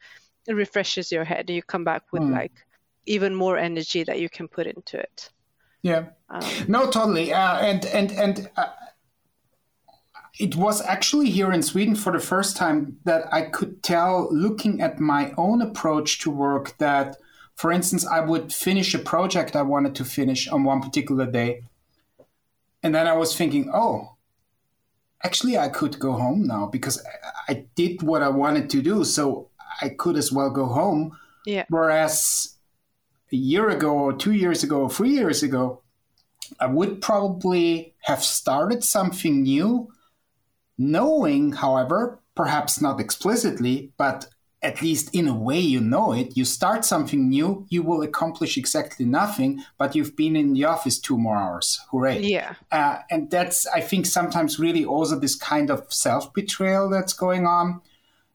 it 0.48 0.54
refreshes 0.54 1.12
your 1.12 1.24
head 1.24 1.48
and 1.48 1.56
you 1.56 1.62
come 1.62 1.84
back 1.84 2.02
with 2.12 2.22
mm. 2.22 2.32
like 2.32 2.66
even 3.06 3.34
more 3.34 3.56
energy 3.56 4.04
that 4.04 4.18
you 4.18 4.28
can 4.28 4.48
put 4.48 4.66
into 4.66 4.98
it. 4.98 5.30
Yeah. 5.82 6.06
Um, 6.30 6.42
no 6.68 6.90
totally. 6.90 7.32
Uh, 7.32 7.58
and 7.58 7.84
and 7.86 8.10
and 8.12 8.50
uh, 8.56 8.66
it 10.38 10.56
was 10.56 10.82
actually 10.82 11.30
here 11.30 11.52
in 11.52 11.62
Sweden 11.62 11.94
for 11.94 12.12
the 12.12 12.18
first 12.18 12.56
time 12.56 12.98
that 13.04 13.32
I 13.32 13.42
could 13.42 13.82
tell, 13.82 14.28
looking 14.32 14.80
at 14.80 14.98
my 14.98 15.32
own 15.36 15.62
approach 15.62 16.18
to 16.20 16.30
work, 16.30 16.76
that, 16.78 17.16
for 17.54 17.70
instance, 17.70 18.04
I 18.06 18.20
would 18.20 18.52
finish 18.52 18.94
a 18.94 18.98
project 18.98 19.54
I 19.54 19.62
wanted 19.62 19.94
to 19.96 20.04
finish 20.04 20.48
on 20.48 20.64
one 20.64 20.80
particular 20.80 21.26
day. 21.26 21.62
And 22.82 22.94
then 22.94 23.06
I 23.06 23.12
was 23.12 23.36
thinking, 23.36 23.70
oh, 23.72 24.16
actually, 25.22 25.56
I 25.56 25.68
could 25.68 26.00
go 26.00 26.12
home 26.12 26.46
now 26.46 26.66
because 26.66 27.02
I 27.48 27.66
did 27.76 28.02
what 28.02 28.22
I 28.22 28.28
wanted 28.28 28.68
to 28.70 28.82
do. 28.82 29.04
So 29.04 29.48
I 29.80 29.90
could 29.90 30.16
as 30.16 30.32
well 30.32 30.50
go 30.50 30.66
home. 30.66 31.16
Yeah. 31.46 31.64
Whereas 31.68 32.56
a 33.32 33.36
year 33.36 33.68
ago, 33.70 33.92
or 33.92 34.12
two 34.12 34.32
years 34.32 34.64
ago, 34.64 34.82
or 34.82 34.90
three 34.90 35.10
years 35.10 35.44
ago, 35.44 35.80
I 36.58 36.66
would 36.66 37.00
probably 37.00 37.94
have 38.02 38.22
started 38.22 38.82
something 38.82 39.42
new 39.42 39.90
Knowing, 40.76 41.52
however, 41.52 42.20
perhaps 42.34 42.80
not 42.80 43.00
explicitly, 43.00 43.92
but 43.96 44.26
at 44.64 44.80
least 44.80 45.14
in 45.14 45.28
a 45.28 45.34
way 45.34 45.60
you 45.60 45.78
know 45.78 46.12
it, 46.14 46.36
you 46.36 46.44
start 46.44 46.86
something 46.86 47.28
new, 47.28 47.66
you 47.68 47.82
will 47.82 48.00
accomplish 48.00 48.56
exactly 48.56 49.04
nothing, 49.04 49.62
but 49.78 49.94
you've 49.94 50.16
been 50.16 50.34
in 50.34 50.54
the 50.54 50.64
office 50.64 50.98
two 50.98 51.18
more 51.18 51.36
hours. 51.36 51.78
Hooray. 51.90 52.20
Yeah. 52.20 52.54
Uh, 52.72 52.98
and 53.10 53.30
that's, 53.30 53.66
I 53.66 53.82
think, 53.82 54.06
sometimes 54.06 54.58
really 54.58 54.84
also 54.84 55.18
this 55.18 55.34
kind 55.34 55.70
of 55.70 55.84
self 55.92 56.32
betrayal 56.32 56.88
that's 56.88 57.12
going 57.12 57.46
on. 57.46 57.82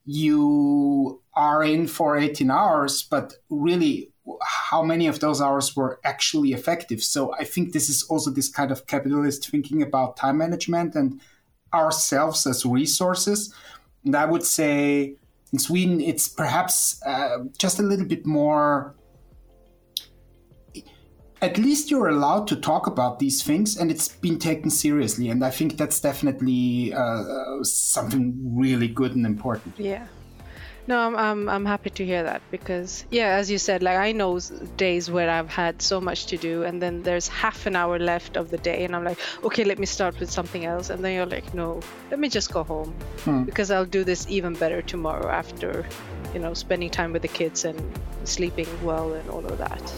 You 0.06 1.20
are 1.34 1.64
in 1.64 1.88
for 1.88 2.16
18 2.16 2.52
hours, 2.52 3.02
but 3.02 3.34
really, 3.50 4.12
how 4.44 4.84
many 4.84 5.08
of 5.08 5.20
those 5.20 5.42
hours 5.42 5.76
were 5.76 6.00
actually 6.04 6.54
effective? 6.54 7.02
So 7.04 7.34
I 7.34 7.44
think 7.44 7.74
this 7.74 7.90
is 7.90 8.04
also 8.04 8.30
this 8.30 8.50
kind 8.50 8.72
of 8.72 8.86
capitalist 8.86 9.50
thinking 9.50 9.82
about 9.82 10.18
time 10.18 10.38
management 10.38 10.94
and 10.94 11.20
ourselves 11.74 12.46
as 12.48 12.66
resources. 12.66 13.54
And 14.06 14.16
I 14.16 14.26
would 14.26 14.44
say 14.44 15.16
in 15.52 15.60
Sweden, 15.60 16.00
it's 16.02 16.28
perhaps 16.28 17.02
uh, 17.06 17.40
just 17.58 17.80
a 17.80 17.84
little 17.84 18.06
bit 18.06 18.26
more. 18.26 18.96
At 21.42 21.58
least 21.58 21.90
you're 21.90 22.10
allowed 22.10 22.48
to 22.48 22.56
talk 22.58 22.86
about 22.86 23.20
these 23.20 23.42
things, 23.42 23.78
and 23.78 23.90
it's 23.90 24.10
been 24.10 24.40
taken 24.40 24.70
seriously. 24.70 25.30
And 25.30 25.44
I 25.44 25.50
think 25.50 25.78
that's 25.78 26.00
definitely 26.02 26.94
uh, 26.94 27.64
something 27.64 28.38
really 28.44 28.90
good 28.90 29.16
and 29.16 29.26
important. 29.26 29.76
Yeah. 29.80 30.06
No, 30.90 30.98
I'm, 31.06 31.16
I'm, 31.16 31.48
I'm 31.48 31.66
happy 31.66 31.92
to 31.92 32.04
hear 32.04 32.24
that 32.24 32.42
because, 32.50 33.06
yeah, 33.12 33.36
as 33.36 33.52
you 33.52 33.60
said, 33.60 33.84
like 33.84 34.00
I 34.00 34.12
know 34.12 34.40
days 34.76 35.12
where 35.12 35.30
I've 35.30 35.48
had 35.48 35.84
so 35.84 36.02
much 36.02 36.26
to 36.32 36.38
do, 36.38 36.64
and 36.64 36.82
then 36.82 37.04
there's 37.04 37.28
half 37.28 37.68
an 37.68 37.76
hour 37.76 38.00
left 38.00 38.36
of 38.36 38.50
the 38.50 38.58
day, 38.58 38.86
and 38.86 38.96
I'm 38.96 39.04
like, 39.04 39.20
okay, 39.44 39.64
let 39.64 39.78
me 39.78 39.86
start 39.86 40.20
with 40.20 40.32
something 40.32 40.66
else. 40.66 40.90
And 40.90 41.06
then 41.06 41.14
you're 41.14 41.28
like, 41.28 41.54
no, 41.54 41.80
let 42.10 42.20
me 42.20 42.28
just 42.28 42.52
go 42.52 42.64
home 42.64 42.96
hmm. 43.24 43.44
because 43.44 43.70
I'll 43.70 43.86
do 43.86 44.04
this 44.04 44.26
even 44.30 44.56
better 44.56 44.82
tomorrow 44.82 45.30
after, 45.30 45.86
you 46.34 46.40
know, 46.40 46.56
spending 46.56 46.90
time 46.90 47.14
with 47.14 47.22
the 47.22 47.28
kids 47.28 47.66
and 47.66 47.80
sleeping 48.24 48.68
well 48.84 49.14
and 49.14 49.30
all 49.30 49.46
of 49.46 49.60
that. 49.60 49.94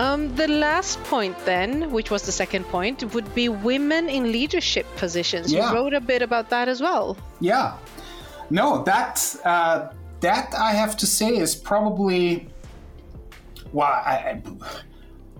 Um, 0.00 0.34
the 0.34 0.48
last 0.48 1.02
point, 1.04 1.36
then, 1.44 1.90
which 1.90 2.10
was 2.10 2.22
the 2.22 2.32
second 2.32 2.64
point, 2.68 3.04
would 3.12 3.34
be 3.34 3.50
women 3.50 4.08
in 4.08 4.32
leadership 4.32 4.86
positions. 4.96 5.52
Yeah. 5.52 5.68
You 5.68 5.76
wrote 5.76 5.92
a 5.92 6.00
bit 6.00 6.22
about 6.22 6.48
that 6.48 6.68
as 6.68 6.80
well. 6.80 7.18
Yeah. 7.40 7.76
No, 8.48 8.82
that 8.84 9.36
uh, 9.44 9.88
that 10.20 10.54
I 10.54 10.72
have 10.72 10.96
to 10.96 11.06
say 11.06 11.36
is 11.36 11.54
probably 11.54 12.48
well, 13.72 13.92
I, 13.92 14.40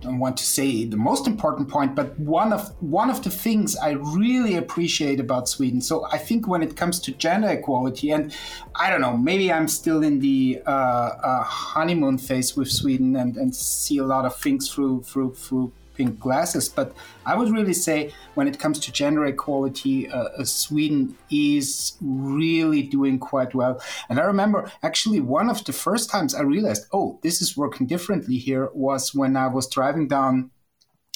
don't 0.01 0.19
want 0.19 0.37
to 0.37 0.43
say 0.43 0.85
the 0.85 0.97
most 0.97 1.27
important 1.27 1.69
point, 1.69 1.95
but 1.95 2.19
one 2.19 2.51
of 2.51 2.73
one 2.81 3.09
of 3.09 3.23
the 3.23 3.29
things 3.29 3.77
I 3.77 3.91
really 3.91 4.55
appreciate 4.55 5.19
about 5.19 5.47
Sweden. 5.47 5.79
So 5.81 6.05
I 6.11 6.17
think 6.17 6.47
when 6.47 6.63
it 6.63 6.75
comes 6.75 6.99
to 7.01 7.11
gender 7.11 7.49
equality, 7.49 8.11
and 8.11 8.35
I 8.75 8.89
don't 8.89 9.01
know, 9.01 9.15
maybe 9.15 9.51
I'm 9.51 9.67
still 9.67 10.03
in 10.03 10.19
the 10.19 10.61
uh, 10.65 10.69
uh, 10.69 11.43
honeymoon 11.43 12.17
phase 12.17 12.57
with 12.57 12.71
Sweden 12.71 13.15
and, 13.15 13.37
and 13.37 13.55
see 13.55 13.99
a 13.99 14.05
lot 14.05 14.25
of 14.25 14.35
things 14.35 14.69
through 14.69 15.03
through 15.03 15.35
through 15.35 15.71
pink 16.01 16.19
glasses. 16.19 16.67
But 16.67 16.93
I 17.25 17.35
would 17.37 17.51
really 17.51 17.73
say 17.73 18.11
when 18.33 18.47
it 18.47 18.59
comes 18.59 18.79
to 18.79 18.91
gender 18.91 19.25
equality, 19.25 20.09
uh, 20.09 20.29
uh, 20.39 20.45
Sweden 20.45 21.15
is 21.29 21.93
really 22.01 22.81
doing 22.81 23.19
quite 23.19 23.53
well. 23.53 23.79
And 24.09 24.19
I 24.19 24.23
remember 24.23 24.71
actually 24.81 25.19
one 25.19 25.49
of 25.49 25.63
the 25.63 25.73
first 25.73 26.09
times 26.09 26.33
I 26.33 26.41
realized, 26.41 26.87
oh, 26.91 27.19
this 27.21 27.41
is 27.41 27.55
working 27.55 27.85
differently 27.87 28.37
here 28.37 28.69
was 28.73 29.13
when 29.13 29.37
I 29.37 29.47
was 29.47 29.69
driving 29.69 30.07
down 30.07 30.49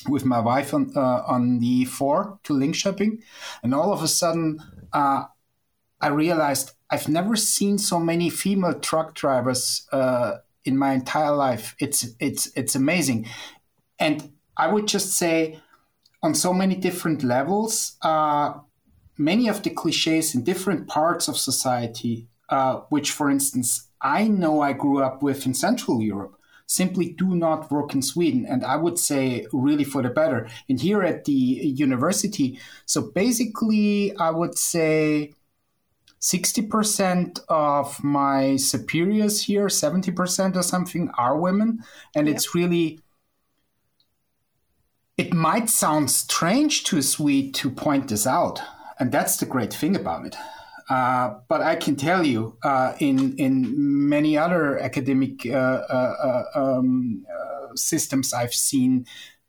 with 0.07 0.23
my 0.23 0.39
wife 0.39 0.71
on 0.77 0.91
uh, 0.95 1.21
on 1.35 1.59
the 1.59 1.85
four 1.85 2.39
to 2.43 2.53
Linköping, 2.53 3.23
and 3.63 3.73
all 3.73 3.91
of 3.91 4.03
a 4.03 4.07
sudden 4.07 4.59
uh, 4.93 5.23
I 5.99 6.09
realized 6.09 6.71
I've 6.91 7.09
never 7.09 7.35
seen 7.35 7.79
so 7.79 7.99
many 7.99 8.29
female 8.29 8.79
truck 8.79 9.15
drivers 9.15 9.87
uh, 9.91 10.33
in 10.63 10.77
my 10.77 10.93
entire 10.93 11.35
life. 11.35 11.75
It's 11.79 12.05
it's 12.19 12.51
it's 12.55 12.75
amazing, 12.75 13.27
and 13.97 14.34
I 14.57 14.71
would 14.71 14.87
just 14.87 15.13
say 15.13 15.59
on 16.23 16.33
so 16.33 16.53
many 16.53 16.75
different 16.75 17.23
levels, 17.23 17.97
uh, 18.01 18.53
many 19.17 19.47
of 19.47 19.63
the 19.63 19.69
cliches 19.69 20.35
in 20.35 20.43
different 20.43 20.87
parts 20.87 21.27
of 21.27 21.37
society, 21.37 22.27
uh, 22.49 22.77
which, 22.89 23.11
for 23.11 23.29
instance, 23.29 23.89
I 24.01 24.27
know 24.27 24.61
I 24.61 24.73
grew 24.73 25.01
up 25.01 25.21
with 25.23 25.45
in 25.45 25.53
Central 25.53 26.01
Europe. 26.01 26.37
simply 26.67 27.09
do 27.11 27.35
not 27.35 27.69
work 27.71 27.93
in 27.93 28.01
Sweden. 28.01 28.43
And 28.43 28.63
I 28.65 28.75
would 28.75 28.97
say 28.97 29.45
really 29.53 29.83
for 29.83 30.01
the 30.01 30.09
better. 30.09 30.49
And 30.67 30.81
here 30.81 31.03
at 31.03 31.25
the 31.25 31.31
university, 31.31 32.59
so 32.87 33.11
basically, 33.13 34.15
I 34.17 34.31
would 34.31 34.57
say 34.57 35.33
60% 36.21 37.39
of 37.49 38.03
my 38.03 38.55
superiors 38.55 39.43
here, 39.43 39.67
70% 39.67 40.55
or 40.55 40.63
something, 40.63 41.11
are 41.19 41.37
women. 41.37 41.83
And 42.15 42.27
yep. 42.27 42.35
it's 42.35 42.55
really, 42.55 42.99
it 45.17 45.33
might 45.33 45.69
sound 45.69 46.11
strange 46.11 46.83
to 46.85 46.97
a 46.97 47.01
Swede 47.01 47.53
to 47.55 47.69
point 47.69 48.09
this 48.09 48.27
out. 48.27 48.61
And 48.99 49.11
that's 49.11 49.37
the 49.37 49.45
great 49.45 49.73
thing 49.73 49.95
about 49.95 50.25
it. 50.25 50.35
Uh, 50.89 51.35
but 51.47 51.61
I 51.61 51.75
can 51.75 51.95
tell 51.95 52.25
you, 52.25 52.57
uh, 52.63 52.93
in 52.99 53.35
in 53.37 54.07
many 54.07 54.37
other 54.37 54.77
academic 54.77 55.45
uh, 55.45 55.81
uh, 55.89 56.43
uh 56.55 56.59
um, 56.59 57.25
systems 57.75 58.33
I've 58.33 58.53
seen, 58.53 59.05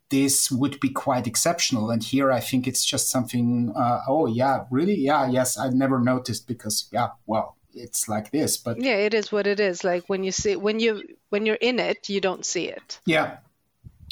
this 0.09 0.51
would 0.51 0.81
be 0.81 0.89
quite 0.89 1.27
exceptional. 1.27 1.91
And 1.91 2.03
here, 2.03 2.33
I 2.33 2.41
think 2.41 2.67
it's 2.67 2.85
just 2.85 3.11
something. 3.11 3.73
oh 4.09 4.27
yeah, 4.27 4.65
really? 4.71 4.97
Yeah, 4.97 5.29
yes. 5.29 5.59
I 5.59 5.69
never 5.69 6.01
noticed 6.01 6.49
because 6.49 6.89
yeah, 6.91 7.09
well, 7.27 7.57
it's 7.75 8.09
like 8.09 8.31
this. 8.31 8.57
But 8.57 8.81
yeah, 8.81 8.97
it 8.97 9.13
is 9.13 9.31
what 9.31 9.47
it 9.47 9.61
is. 9.61 9.85
Like 9.85 10.09
when 10.09 10.25
you 10.25 10.33
see 10.33 10.57
when 10.57 10.81
you 10.81 11.03
when 11.29 11.45
you're 11.45 11.57
in 11.61 11.79
it, 11.79 12.09
you 12.09 12.23
don't 12.23 12.47
see 12.47 12.65
it. 12.65 12.99
Yeah, 13.05 13.37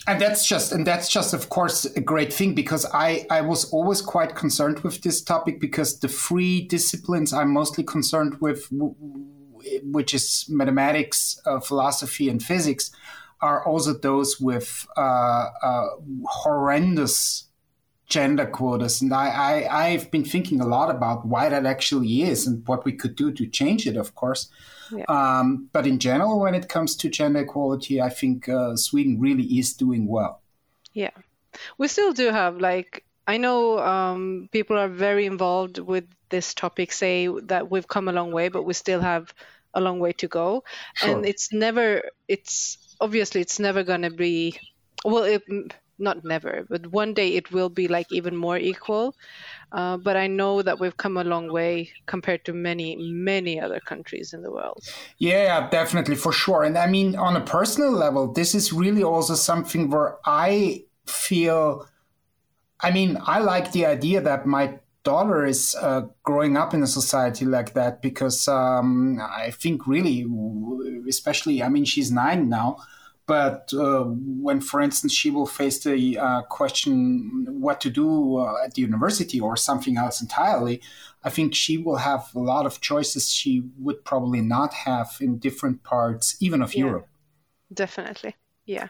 and 0.06 0.20
that's 0.20 0.46
just 0.46 0.72
and 0.72 0.86
that's 0.86 1.08
just 1.08 1.32
of 1.34 1.48
course 1.48 1.84
a 1.84 2.00
great 2.00 2.32
thing 2.32 2.54
because 2.54 2.86
i 2.92 3.26
i 3.30 3.40
was 3.40 3.70
always 3.72 4.00
quite 4.00 4.34
concerned 4.34 4.80
with 4.80 5.02
this 5.02 5.22
topic 5.22 5.60
because 5.60 6.00
the 6.00 6.08
three 6.08 6.62
disciplines 6.62 7.32
i'm 7.32 7.52
mostly 7.52 7.84
concerned 7.84 8.36
with 8.40 8.68
which 9.82 10.12
is 10.12 10.44
mathematics 10.48 11.40
uh, 11.46 11.58
philosophy 11.58 12.28
and 12.28 12.42
physics 12.42 12.90
are 13.40 13.64
also 13.66 13.92
those 13.92 14.40
with 14.40 14.86
uh, 14.96 15.46
uh, 15.62 15.86
horrendous 16.26 17.48
gender 18.06 18.46
quotas 18.46 19.00
and 19.00 19.14
I, 19.14 19.28
I 19.28 19.84
i've 19.86 20.10
been 20.10 20.24
thinking 20.24 20.60
a 20.60 20.66
lot 20.66 20.90
about 20.90 21.26
why 21.26 21.48
that 21.48 21.64
actually 21.64 22.22
is 22.22 22.46
and 22.46 22.66
what 22.68 22.84
we 22.84 22.92
could 22.92 23.16
do 23.16 23.32
to 23.32 23.46
change 23.46 23.86
it 23.86 23.96
of 23.96 24.14
course 24.14 24.50
yeah. 24.90 25.04
Um, 25.08 25.68
but 25.72 25.86
in 25.86 25.98
general, 25.98 26.40
when 26.40 26.54
it 26.54 26.68
comes 26.68 26.96
to 26.96 27.08
gender 27.08 27.40
equality, 27.40 28.00
I 28.00 28.10
think 28.10 28.48
uh, 28.48 28.76
Sweden 28.76 29.20
really 29.20 29.44
is 29.44 29.72
doing 29.72 30.06
well. 30.06 30.40
Yeah, 30.92 31.10
we 31.78 31.88
still 31.88 32.12
do 32.12 32.30
have 32.30 32.58
like 32.58 33.04
I 33.26 33.36
know 33.38 33.78
um, 33.78 34.48
people 34.52 34.78
are 34.78 34.88
very 34.88 35.26
involved 35.26 35.78
with 35.78 36.04
this 36.28 36.54
topic. 36.54 36.92
Say 36.92 37.28
that 37.44 37.70
we've 37.70 37.88
come 37.88 38.08
a 38.08 38.12
long 38.12 38.32
way, 38.32 38.48
but 38.48 38.64
we 38.64 38.74
still 38.74 39.00
have 39.00 39.32
a 39.72 39.80
long 39.80 39.98
way 39.98 40.12
to 40.12 40.28
go, 40.28 40.64
sure. 40.94 41.10
and 41.10 41.26
it's 41.26 41.52
never. 41.52 42.02
It's 42.28 42.78
obviously 43.00 43.40
it's 43.40 43.58
never 43.58 43.82
going 43.82 44.02
to 44.02 44.10
be. 44.10 44.58
Well, 45.04 45.24
it, 45.24 45.42
not 45.98 46.24
never, 46.24 46.66
but 46.68 46.86
one 46.88 47.14
day 47.14 47.34
it 47.34 47.52
will 47.52 47.68
be 47.68 47.88
like 47.88 48.10
even 48.10 48.36
more 48.36 48.58
equal. 48.58 49.14
Uh, 49.72 49.96
but 49.96 50.16
I 50.16 50.26
know 50.26 50.62
that 50.62 50.78
we've 50.78 50.96
come 50.96 51.16
a 51.16 51.24
long 51.24 51.52
way 51.52 51.90
compared 52.06 52.44
to 52.44 52.52
many, 52.52 52.96
many 52.96 53.60
other 53.60 53.80
countries 53.80 54.32
in 54.32 54.42
the 54.42 54.50
world. 54.50 54.84
Yeah, 55.18 55.68
definitely, 55.68 56.14
for 56.14 56.32
sure. 56.32 56.62
And 56.62 56.78
I 56.78 56.86
mean, 56.86 57.16
on 57.16 57.36
a 57.36 57.40
personal 57.40 57.90
level, 57.90 58.32
this 58.32 58.54
is 58.54 58.72
really 58.72 59.02
also 59.02 59.34
something 59.34 59.90
where 59.90 60.16
I 60.24 60.84
feel. 61.06 61.88
I 62.80 62.90
mean, 62.90 63.18
I 63.22 63.38
like 63.38 63.72
the 63.72 63.86
idea 63.86 64.20
that 64.20 64.46
my 64.46 64.78
daughter 65.04 65.44
is 65.44 65.76
uh, 65.80 66.02
growing 66.22 66.56
up 66.56 66.74
in 66.74 66.82
a 66.82 66.86
society 66.86 67.44
like 67.44 67.74
that 67.74 68.02
because 68.02 68.48
um, 68.48 69.20
I 69.20 69.50
think 69.50 69.86
really, 69.86 70.26
especially, 71.08 71.62
I 71.62 71.68
mean, 71.68 71.84
she's 71.84 72.10
nine 72.10 72.48
now. 72.48 72.78
But 73.26 73.72
uh, 73.72 74.04
when, 74.04 74.60
for 74.60 74.80
instance, 74.82 75.14
she 75.14 75.30
will 75.30 75.46
face 75.46 75.82
the 75.82 76.18
uh, 76.18 76.42
question 76.42 77.46
what 77.48 77.80
to 77.80 77.90
do 77.90 78.36
uh, 78.36 78.64
at 78.64 78.74
the 78.74 78.82
university 78.82 79.40
or 79.40 79.56
something 79.56 79.96
else 79.96 80.20
entirely, 80.20 80.82
I 81.22 81.30
think 81.30 81.54
she 81.54 81.78
will 81.78 81.96
have 81.96 82.28
a 82.34 82.38
lot 82.38 82.66
of 82.66 82.82
choices 82.82 83.30
she 83.30 83.62
would 83.78 84.04
probably 84.04 84.42
not 84.42 84.74
have 84.74 85.16
in 85.20 85.38
different 85.38 85.82
parts, 85.82 86.36
even 86.40 86.60
of 86.60 86.74
yeah, 86.74 86.84
Europe. 86.84 87.08
Definitely. 87.72 88.36
Yeah. 88.66 88.88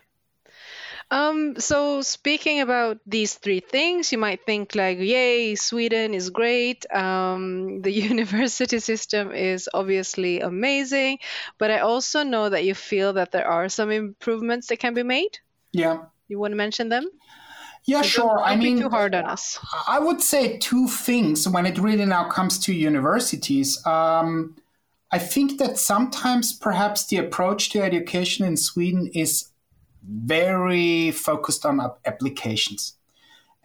Um, 1.11 1.57
so 1.59 2.03
speaking 2.03 2.61
about 2.61 2.99
these 3.07 3.35
three 3.35 3.61
things, 3.61 4.11
you 4.11 4.19
might 4.19 4.45
think 4.45 4.75
like, 4.75 4.99
yay, 4.99 5.55
Sweden 5.55 6.15
is 6.15 6.31
great. 6.31 6.85
Um, 6.93 7.83
the 7.83 7.93
university 8.11 8.81
system 8.81 9.33
is 9.33 9.69
obviously 9.73 10.41
amazing, 10.41 11.19
but 11.59 11.71
I 11.71 11.79
also 11.81 12.23
know 12.23 12.49
that 12.49 12.65
you 12.65 12.75
feel 12.75 13.13
that 13.15 13.33
there 13.33 13.47
are 13.47 13.69
some 13.69 13.91
improvements 13.91 14.69
that 14.69 14.79
can 14.79 14.95
be 14.95 15.03
made. 15.03 15.39
Yeah. 15.73 16.05
You 16.29 16.39
want 16.39 16.53
to 16.53 16.57
mention 16.57 16.89
them? 16.89 17.07
Yeah, 17.87 18.01
so 18.01 18.09
sure. 18.09 18.41
I 18.41 18.57
mean, 18.57 18.81
too 18.81 18.89
hard 18.89 19.15
on 19.15 19.27
us. 19.27 19.59
I 19.87 19.99
would 19.99 20.23
say 20.23 20.57
two 20.57 20.89
things 20.89 21.47
when 21.47 21.67
it 21.67 21.79
really 21.79 22.07
now 22.07 22.29
comes 22.31 22.59
to 22.61 22.73
universities. 22.73 23.85
Um, 23.87 24.57
I 25.13 25.19
think 25.19 25.59
that 25.59 25.79
sometimes 25.79 26.53
perhaps 26.55 27.07
the 27.07 27.19
approach 27.19 27.71
to 27.71 27.83
education 27.83 28.47
in 28.47 28.57
Sweden 28.57 29.11
is 29.15 29.51
very 30.09 31.11
focused 31.11 31.65
on 31.65 31.81
applications. 32.05 32.97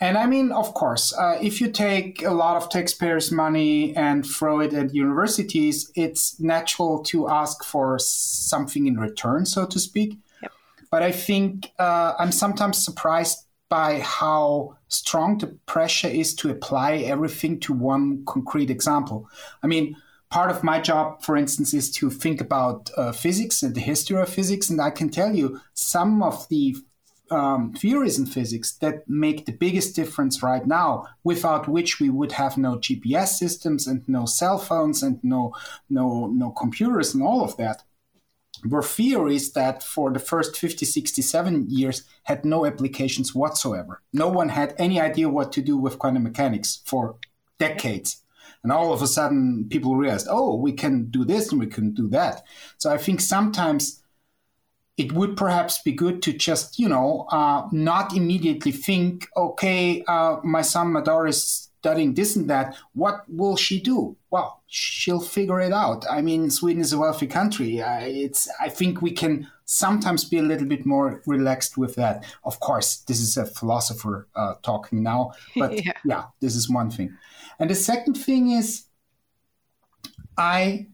And 0.01 0.17
I 0.17 0.27
mean, 0.27 0.51
of 0.53 0.73
course, 0.73 1.13
uh, 1.13 1.37
if 1.41 1.59
you 1.59 1.69
take 1.69 2.23
a 2.23 2.31
lot 2.31 2.55
of 2.55 2.69
taxpayers' 2.69 3.31
money 3.31 3.93
and 3.97 4.25
throw 4.25 4.61
it 4.61 4.73
at 4.73 4.95
universities, 4.95 5.91
it's 5.93 6.39
natural 6.39 7.03
to 7.03 7.27
ask 7.27 7.65
for 7.65 7.99
something 7.99 8.87
in 8.87 8.97
return, 8.97 9.45
so 9.45 9.65
to 9.65 9.77
speak. 9.77 10.17
Yep. 10.41 10.51
But 10.89 11.03
I 11.03 11.11
think 11.11 11.73
uh, 11.79 12.13
I'm 12.17 12.31
sometimes 12.31 12.83
surprised 12.83 13.39
by 13.67 13.99
how 13.99 14.77
strong 14.87 15.37
the 15.37 15.47
pressure 15.65 16.07
is 16.07 16.33
to 16.35 16.49
apply 16.49 16.97
everything 16.97 17.59
to 17.59 17.73
one 17.73 18.23
concrete 18.25 18.69
example. 18.69 19.29
I 19.61 19.67
mean, 19.67 19.97
part 20.29 20.51
of 20.51 20.63
my 20.63 20.79
job, 20.79 21.23
for 21.23 21.35
instance, 21.35 21.73
is 21.73 21.89
to 21.91 22.09
think 22.09 22.39
about 22.39 22.89
uh, 22.95 23.11
physics 23.11 23.63
and 23.63 23.75
the 23.75 23.81
history 23.81 24.21
of 24.21 24.29
physics. 24.29 24.69
And 24.69 24.79
I 24.79 24.91
can 24.91 25.09
tell 25.09 25.35
you 25.35 25.59
some 25.73 26.21
of 26.21 26.47
the 26.49 26.75
um, 27.31 27.73
theories 27.73 28.17
in 28.17 28.25
physics 28.25 28.73
that 28.73 29.07
make 29.07 29.45
the 29.45 29.51
biggest 29.51 29.95
difference 29.95 30.41
right 30.41 30.65
now, 30.65 31.07
without 31.23 31.67
which 31.67 31.99
we 31.99 32.09
would 32.09 32.33
have 32.33 32.57
no 32.57 32.77
GPS 32.77 33.29
systems 33.29 33.87
and 33.87 34.07
no 34.07 34.25
cell 34.25 34.57
phones 34.57 35.03
and 35.03 35.19
no 35.23 35.53
no 35.89 36.27
no 36.27 36.51
computers 36.51 37.13
and 37.13 37.23
all 37.23 37.43
of 37.43 37.55
that. 37.57 37.83
Were 38.67 38.83
theories 38.83 39.53
that 39.53 39.83
for 39.83 40.11
the 40.11 40.19
first 40.19 40.57
50, 40.57 40.85
67 40.85 41.69
years 41.69 42.03
had 42.23 42.43
no 42.43 42.65
applications 42.65 43.33
whatsoever. 43.33 44.01
No 44.11 44.27
one 44.27 44.49
had 44.49 44.75
any 44.77 44.99
idea 44.99 45.29
what 45.29 45.53
to 45.53 45.61
do 45.61 45.77
with 45.77 45.97
quantum 45.97 46.23
mechanics 46.23 46.81
for 46.83 47.15
decades. 47.57 48.21
And 48.63 48.71
all 48.71 48.93
of 48.93 49.01
a 49.01 49.07
sudden, 49.07 49.67
people 49.69 49.95
realized, 49.95 50.27
oh, 50.29 50.55
we 50.55 50.73
can 50.73 51.05
do 51.05 51.23
this 51.23 51.51
and 51.51 51.59
we 51.59 51.67
can 51.67 51.93
do 51.93 52.09
that. 52.09 52.43
So 52.77 52.91
I 52.91 52.97
think 52.97 53.21
sometimes 53.21 54.03
it 54.97 55.13
would 55.13 55.37
perhaps 55.37 55.81
be 55.81 55.93
good 55.93 56.21
to 56.23 56.33
just, 56.33 56.77
you 56.77 56.89
know, 56.89 57.25
uh, 57.31 57.67
not 57.71 58.13
immediately 58.15 58.73
think, 58.73 59.29
okay, 59.37 60.03
uh, 60.07 60.37
my 60.43 60.61
son, 60.61 60.91
my 60.91 61.01
daughter 61.01 61.27
is 61.27 61.68
studying 61.79 62.13
this 62.13 62.35
and 62.35 62.49
that. 62.49 62.75
What 62.93 63.23
will 63.27 63.55
she 63.55 63.79
do? 63.79 64.17
Well, 64.29 64.61
she'll 64.67 65.21
figure 65.21 65.61
it 65.61 65.71
out. 65.71 66.05
I 66.09 66.21
mean, 66.21 66.49
Sweden 66.51 66.81
is 66.81 66.93
a 66.93 66.97
wealthy 66.97 67.27
country. 67.27 67.81
Uh, 67.81 68.01
it's, 68.01 68.47
I 68.59 68.69
think 68.69 69.01
we 69.01 69.11
can 69.11 69.47
sometimes 69.65 70.25
be 70.25 70.37
a 70.39 70.43
little 70.43 70.67
bit 70.67 70.85
more 70.85 71.21
relaxed 71.25 71.77
with 71.77 71.95
that. 71.95 72.25
Of 72.43 72.59
course, 72.59 72.97
this 73.07 73.19
is 73.21 73.37
a 73.37 73.45
philosopher 73.45 74.27
uh, 74.35 74.55
talking 74.61 75.03
now, 75.03 75.31
but 75.55 75.85
yeah. 75.85 75.93
yeah, 76.05 76.23
this 76.41 76.55
is 76.55 76.69
one 76.69 76.91
thing. 76.91 77.15
And 77.59 77.69
the 77.69 77.75
second 77.75 78.15
thing 78.15 78.51
is, 78.51 78.85
I 80.37 80.87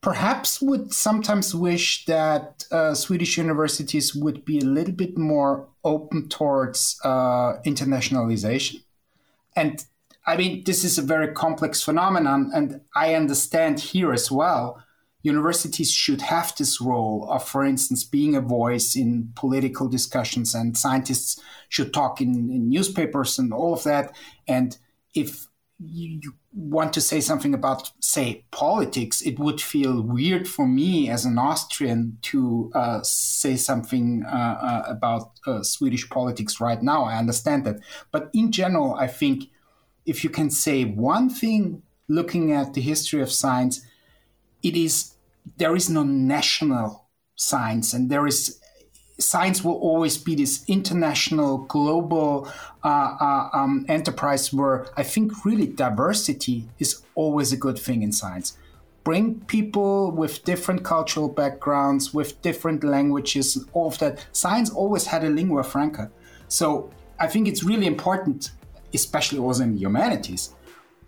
perhaps 0.00 0.60
would 0.62 0.92
sometimes 0.92 1.54
wish 1.54 2.04
that 2.06 2.64
uh, 2.70 2.94
Swedish 2.94 3.38
universities 3.38 4.14
would 4.14 4.44
be 4.44 4.58
a 4.58 4.64
little 4.64 4.94
bit 4.94 5.18
more 5.18 5.68
open 5.82 6.28
towards 6.28 7.00
uh, 7.02 7.54
internationalization. 7.64 8.82
And 9.56 9.84
I 10.26 10.36
mean, 10.36 10.64
this 10.64 10.84
is 10.84 10.98
a 10.98 11.02
very 11.02 11.32
complex 11.32 11.82
phenomenon, 11.82 12.50
and 12.52 12.80
I 12.94 13.14
understand 13.14 13.78
here 13.78 14.12
as 14.12 14.30
well. 14.30 14.82
Universities 15.22 15.90
should 15.90 16.22
have 16.22 16.54
this 16.56 16.80
role 16.80 17.28
of, 17.30 17.46
for 17.46 17.64
instance, 17.64 18.04
being 18.04 18.34
a 18.34 18.40
voice 18.40 18.96
in 18.96 19.32
political 19.36 19.88
discussions, 19.88 20.54
and 20.54 20.76
scientists 20.76 21.40
should 21.68 21.94
talk 21.94 22.20
in, 22.20 22.50
in 22.50 22.68
newspapers 22.68 23.38
and 23.38 23.52
all 23.52 23.72
of 23.72 23.84
that. 23.84 24.14
And 24.48 24.76
if 25.14 25.46
you, 25.78 26.20
want 26.56 26.94
to 26.94 27.02
say 27.02 27.20
something 27.20 27.52
about, 27.52 27.92
say, 28.00 28.44
politics, 28.50 29.20
it 29.20 29.38
would 29.38 29.60
feel 29.60 30.00
weird 30.00 30.48
for 30.48 30.66
me 30.66 31.10
as 31.10 31.26
an 31.26 31.38
Austrian 31.38 32.16
to 32.22 32.70
uh, 32.74 33.00
say 33.02 33.56
something 33.56 34.24
uh, 34.24 34.58
uh, 34.60 34.82
about 34.88 35.32
uh, 35.46 35.62
Swedish 35.62 36.08
politics 36.08 36.60
right 36.60 36.82
now. 36.82 37.04
I 37.04 37.18
understand 37.18 37.66
that. 37.66 37.80
But 38.10 38.30
in 38.32 38.52
general, 38.52 38.94
I 38.94 39.06
think 39.06 39.50
if 40.06 40.24
you 40.24 40.30
can 40.30 40.50
say 40.50 40.84
one 40.84 41.28
thing 41.28 41.82
looking 42.08 42.52
at 42.52 42.74
the 42.74 42.80
history 42.80 43.20
of 43.20 43.30
science, 43.30 43.84
it 44.62 44.76
is 44.76 45.14
there 45.56 45.76
is 45.76 45.88
no 45.90 46.02
national 46.02 47.04
science 47.36 47.92
and 47.92 48.10
there 48.10 48.26
is 48.26 48.58
science 49.18 49.64
will 49.64 49.76
always 49.78 50.18
be 50.18 50.34
this 50.34 50.64
international, 50.68 51.58
global 51.58 52.48
uh, 52.84 53.16
uh, 53.20 53.48
um, 53.52 53.86
enterprise 53.88 54.52
where 54.52 54.86
I 54.96 55.02
think 55.02 55.44
really 55.44 55.66
diversity 55.66 56.68
is 56.78 57.02
always 57.14 57.52
a 57.52 57.56
good 57.56 57.78
thing 57.78 58.02
in 58.02 58.12
science. 58.12 58.58
Bring 59.04 59.40
people 59.46 60.10
with 60.10 60.44
different 60.44 60.84
cultural 60.84 61.28
backgrounds, 61.28 62.12
with 62.12 62.40
different 62.42 62.82
languages, 62.82 63.64
all 63.72 63.88
of 63.88 63.98
that. 64.00 64.26
Science 64.32 64.70
always 64.70 65.06
had 65.06 65.24
a 65.24 65.30
lingua 65.30 65.62
franca. 65.62 66.10
So 66.48 66.90
I 67.18 67.28
think 67.28 67.48
it's 67.48 67.62
really 67.62 67.86
important, 67.86 68.50
especially 68.96 69.38
also 69.38 69.62
in 69.62 69.76
humanities, 69.78 70.42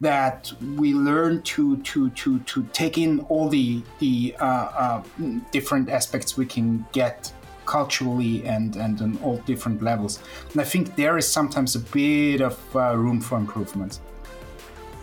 that 0.00 0.52
we 0.76 0.94
learn 0.94 1.42
to 1.42 1.76
to 1.78 2.10
to 2.10 2.38
to 2.40 2.62
take 2.72 2.96
in 2.98 3.20
all 3.28 3.48
the 3.48 3.82
the 3.98 4.34
uh, 4.38 4.44
uh, 4.84 5.02
different 5.50 5.88
aspects 5.90 6.36
we 6.36 6.46
can 6.46 6.86
get 6.92 7.32
culturally 7.66 8.44
and 8.44 8.76
and 8.76 9.02
on 9.02 9.18
all 9.24 9.36
different 9.52 9.82
levels. 9.82 10.20
And 10.52 10.60
I 10.60 10.64
think 10.64 10.94
there 10.96 11.18
is 11.18 11.26
sometimes 11.38 11.74
a 11.74 11.80
bit 11.80 12.40
of 12.40 12.56
uh, 12.76 12.96
room 12.96 13.20
for 13.20 13.36
improvement. 13.38 14.00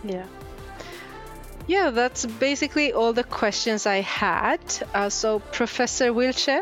Yeah. 0.03 0.25
Yeah, 1.67 1.89
that's 1.89 2.25
basically 2.25 2.93
all 2.93 3.13
the 3.13 3.23
questions 3.23 3.87
I 3.87 4.01
had. 4.01 4.59
Uh, 4.93 5.09
so, 5.09 5.39
Professor 5.39 6.13
Wiltsche, 6.13 6.61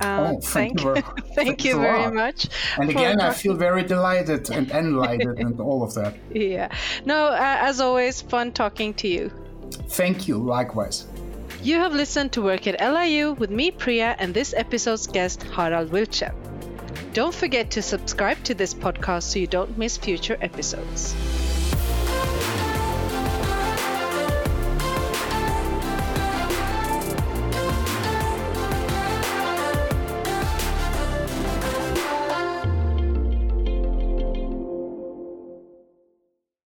uh, 0.00 0.34
oh, 0.34 0.40
thank, 0.40 0.82
you, 0.82 0.94
thank 1.34 1.64
you 1.64 1.78
very 1.80 2.10
much. 2.12 2.48
And 2.78 2.90
again, 2.90 3.20
I 3.20 3.32
feel 3.32 3.54
very 3.54 3.82
delighted 3.82 4.50
and 4.50 4.70
enlightened 4.82 5.38
and 5.38 5.60
all 5.60 5.82
of 5.82 5.94
that. 5.94 6.16
Yeah. 6.32 6.68
No, 7.04 7.26
uh, 7.26 7.56
as 7.60 7.80
always, 7.80 8.22
fun 8.22 8.52
talking 8.52 8.94
to 8.94 9.08
you. 9.08 9.30
Thank 9.88 10.28
you, 10.28 10.38
likewise. 10.38 11.06
You 11.62 11.76
have 11.76 11.92
listened 11.92 12.32
to 12.32 12.42
Work 12.42 12.66
at 12.66 12.80
LIU 12.80 13.32
with 13.32 13.50
me, 13.50 13.70
Priya, 13.70 14.16
and 14.18 14.32
this 14.32 14.54
episode's 14.54 15.06
guest, 15.06 15.42
Harald 15.42 15.90
Wiltsche. 15.90 16.32
Don't 17.12 17.34
forget 17.34 17.70
to 17.72 17.82
subscribe 17.82 18.42
to 18.44 18.54
this 18.54 18.72
podcast 18.72 19.24
so 19.24 19.38
you 19.38 19.46
don't 19.46 19.76
miss 19.76 19.96
future 19.96 20.38
episodes. 20.40 21.14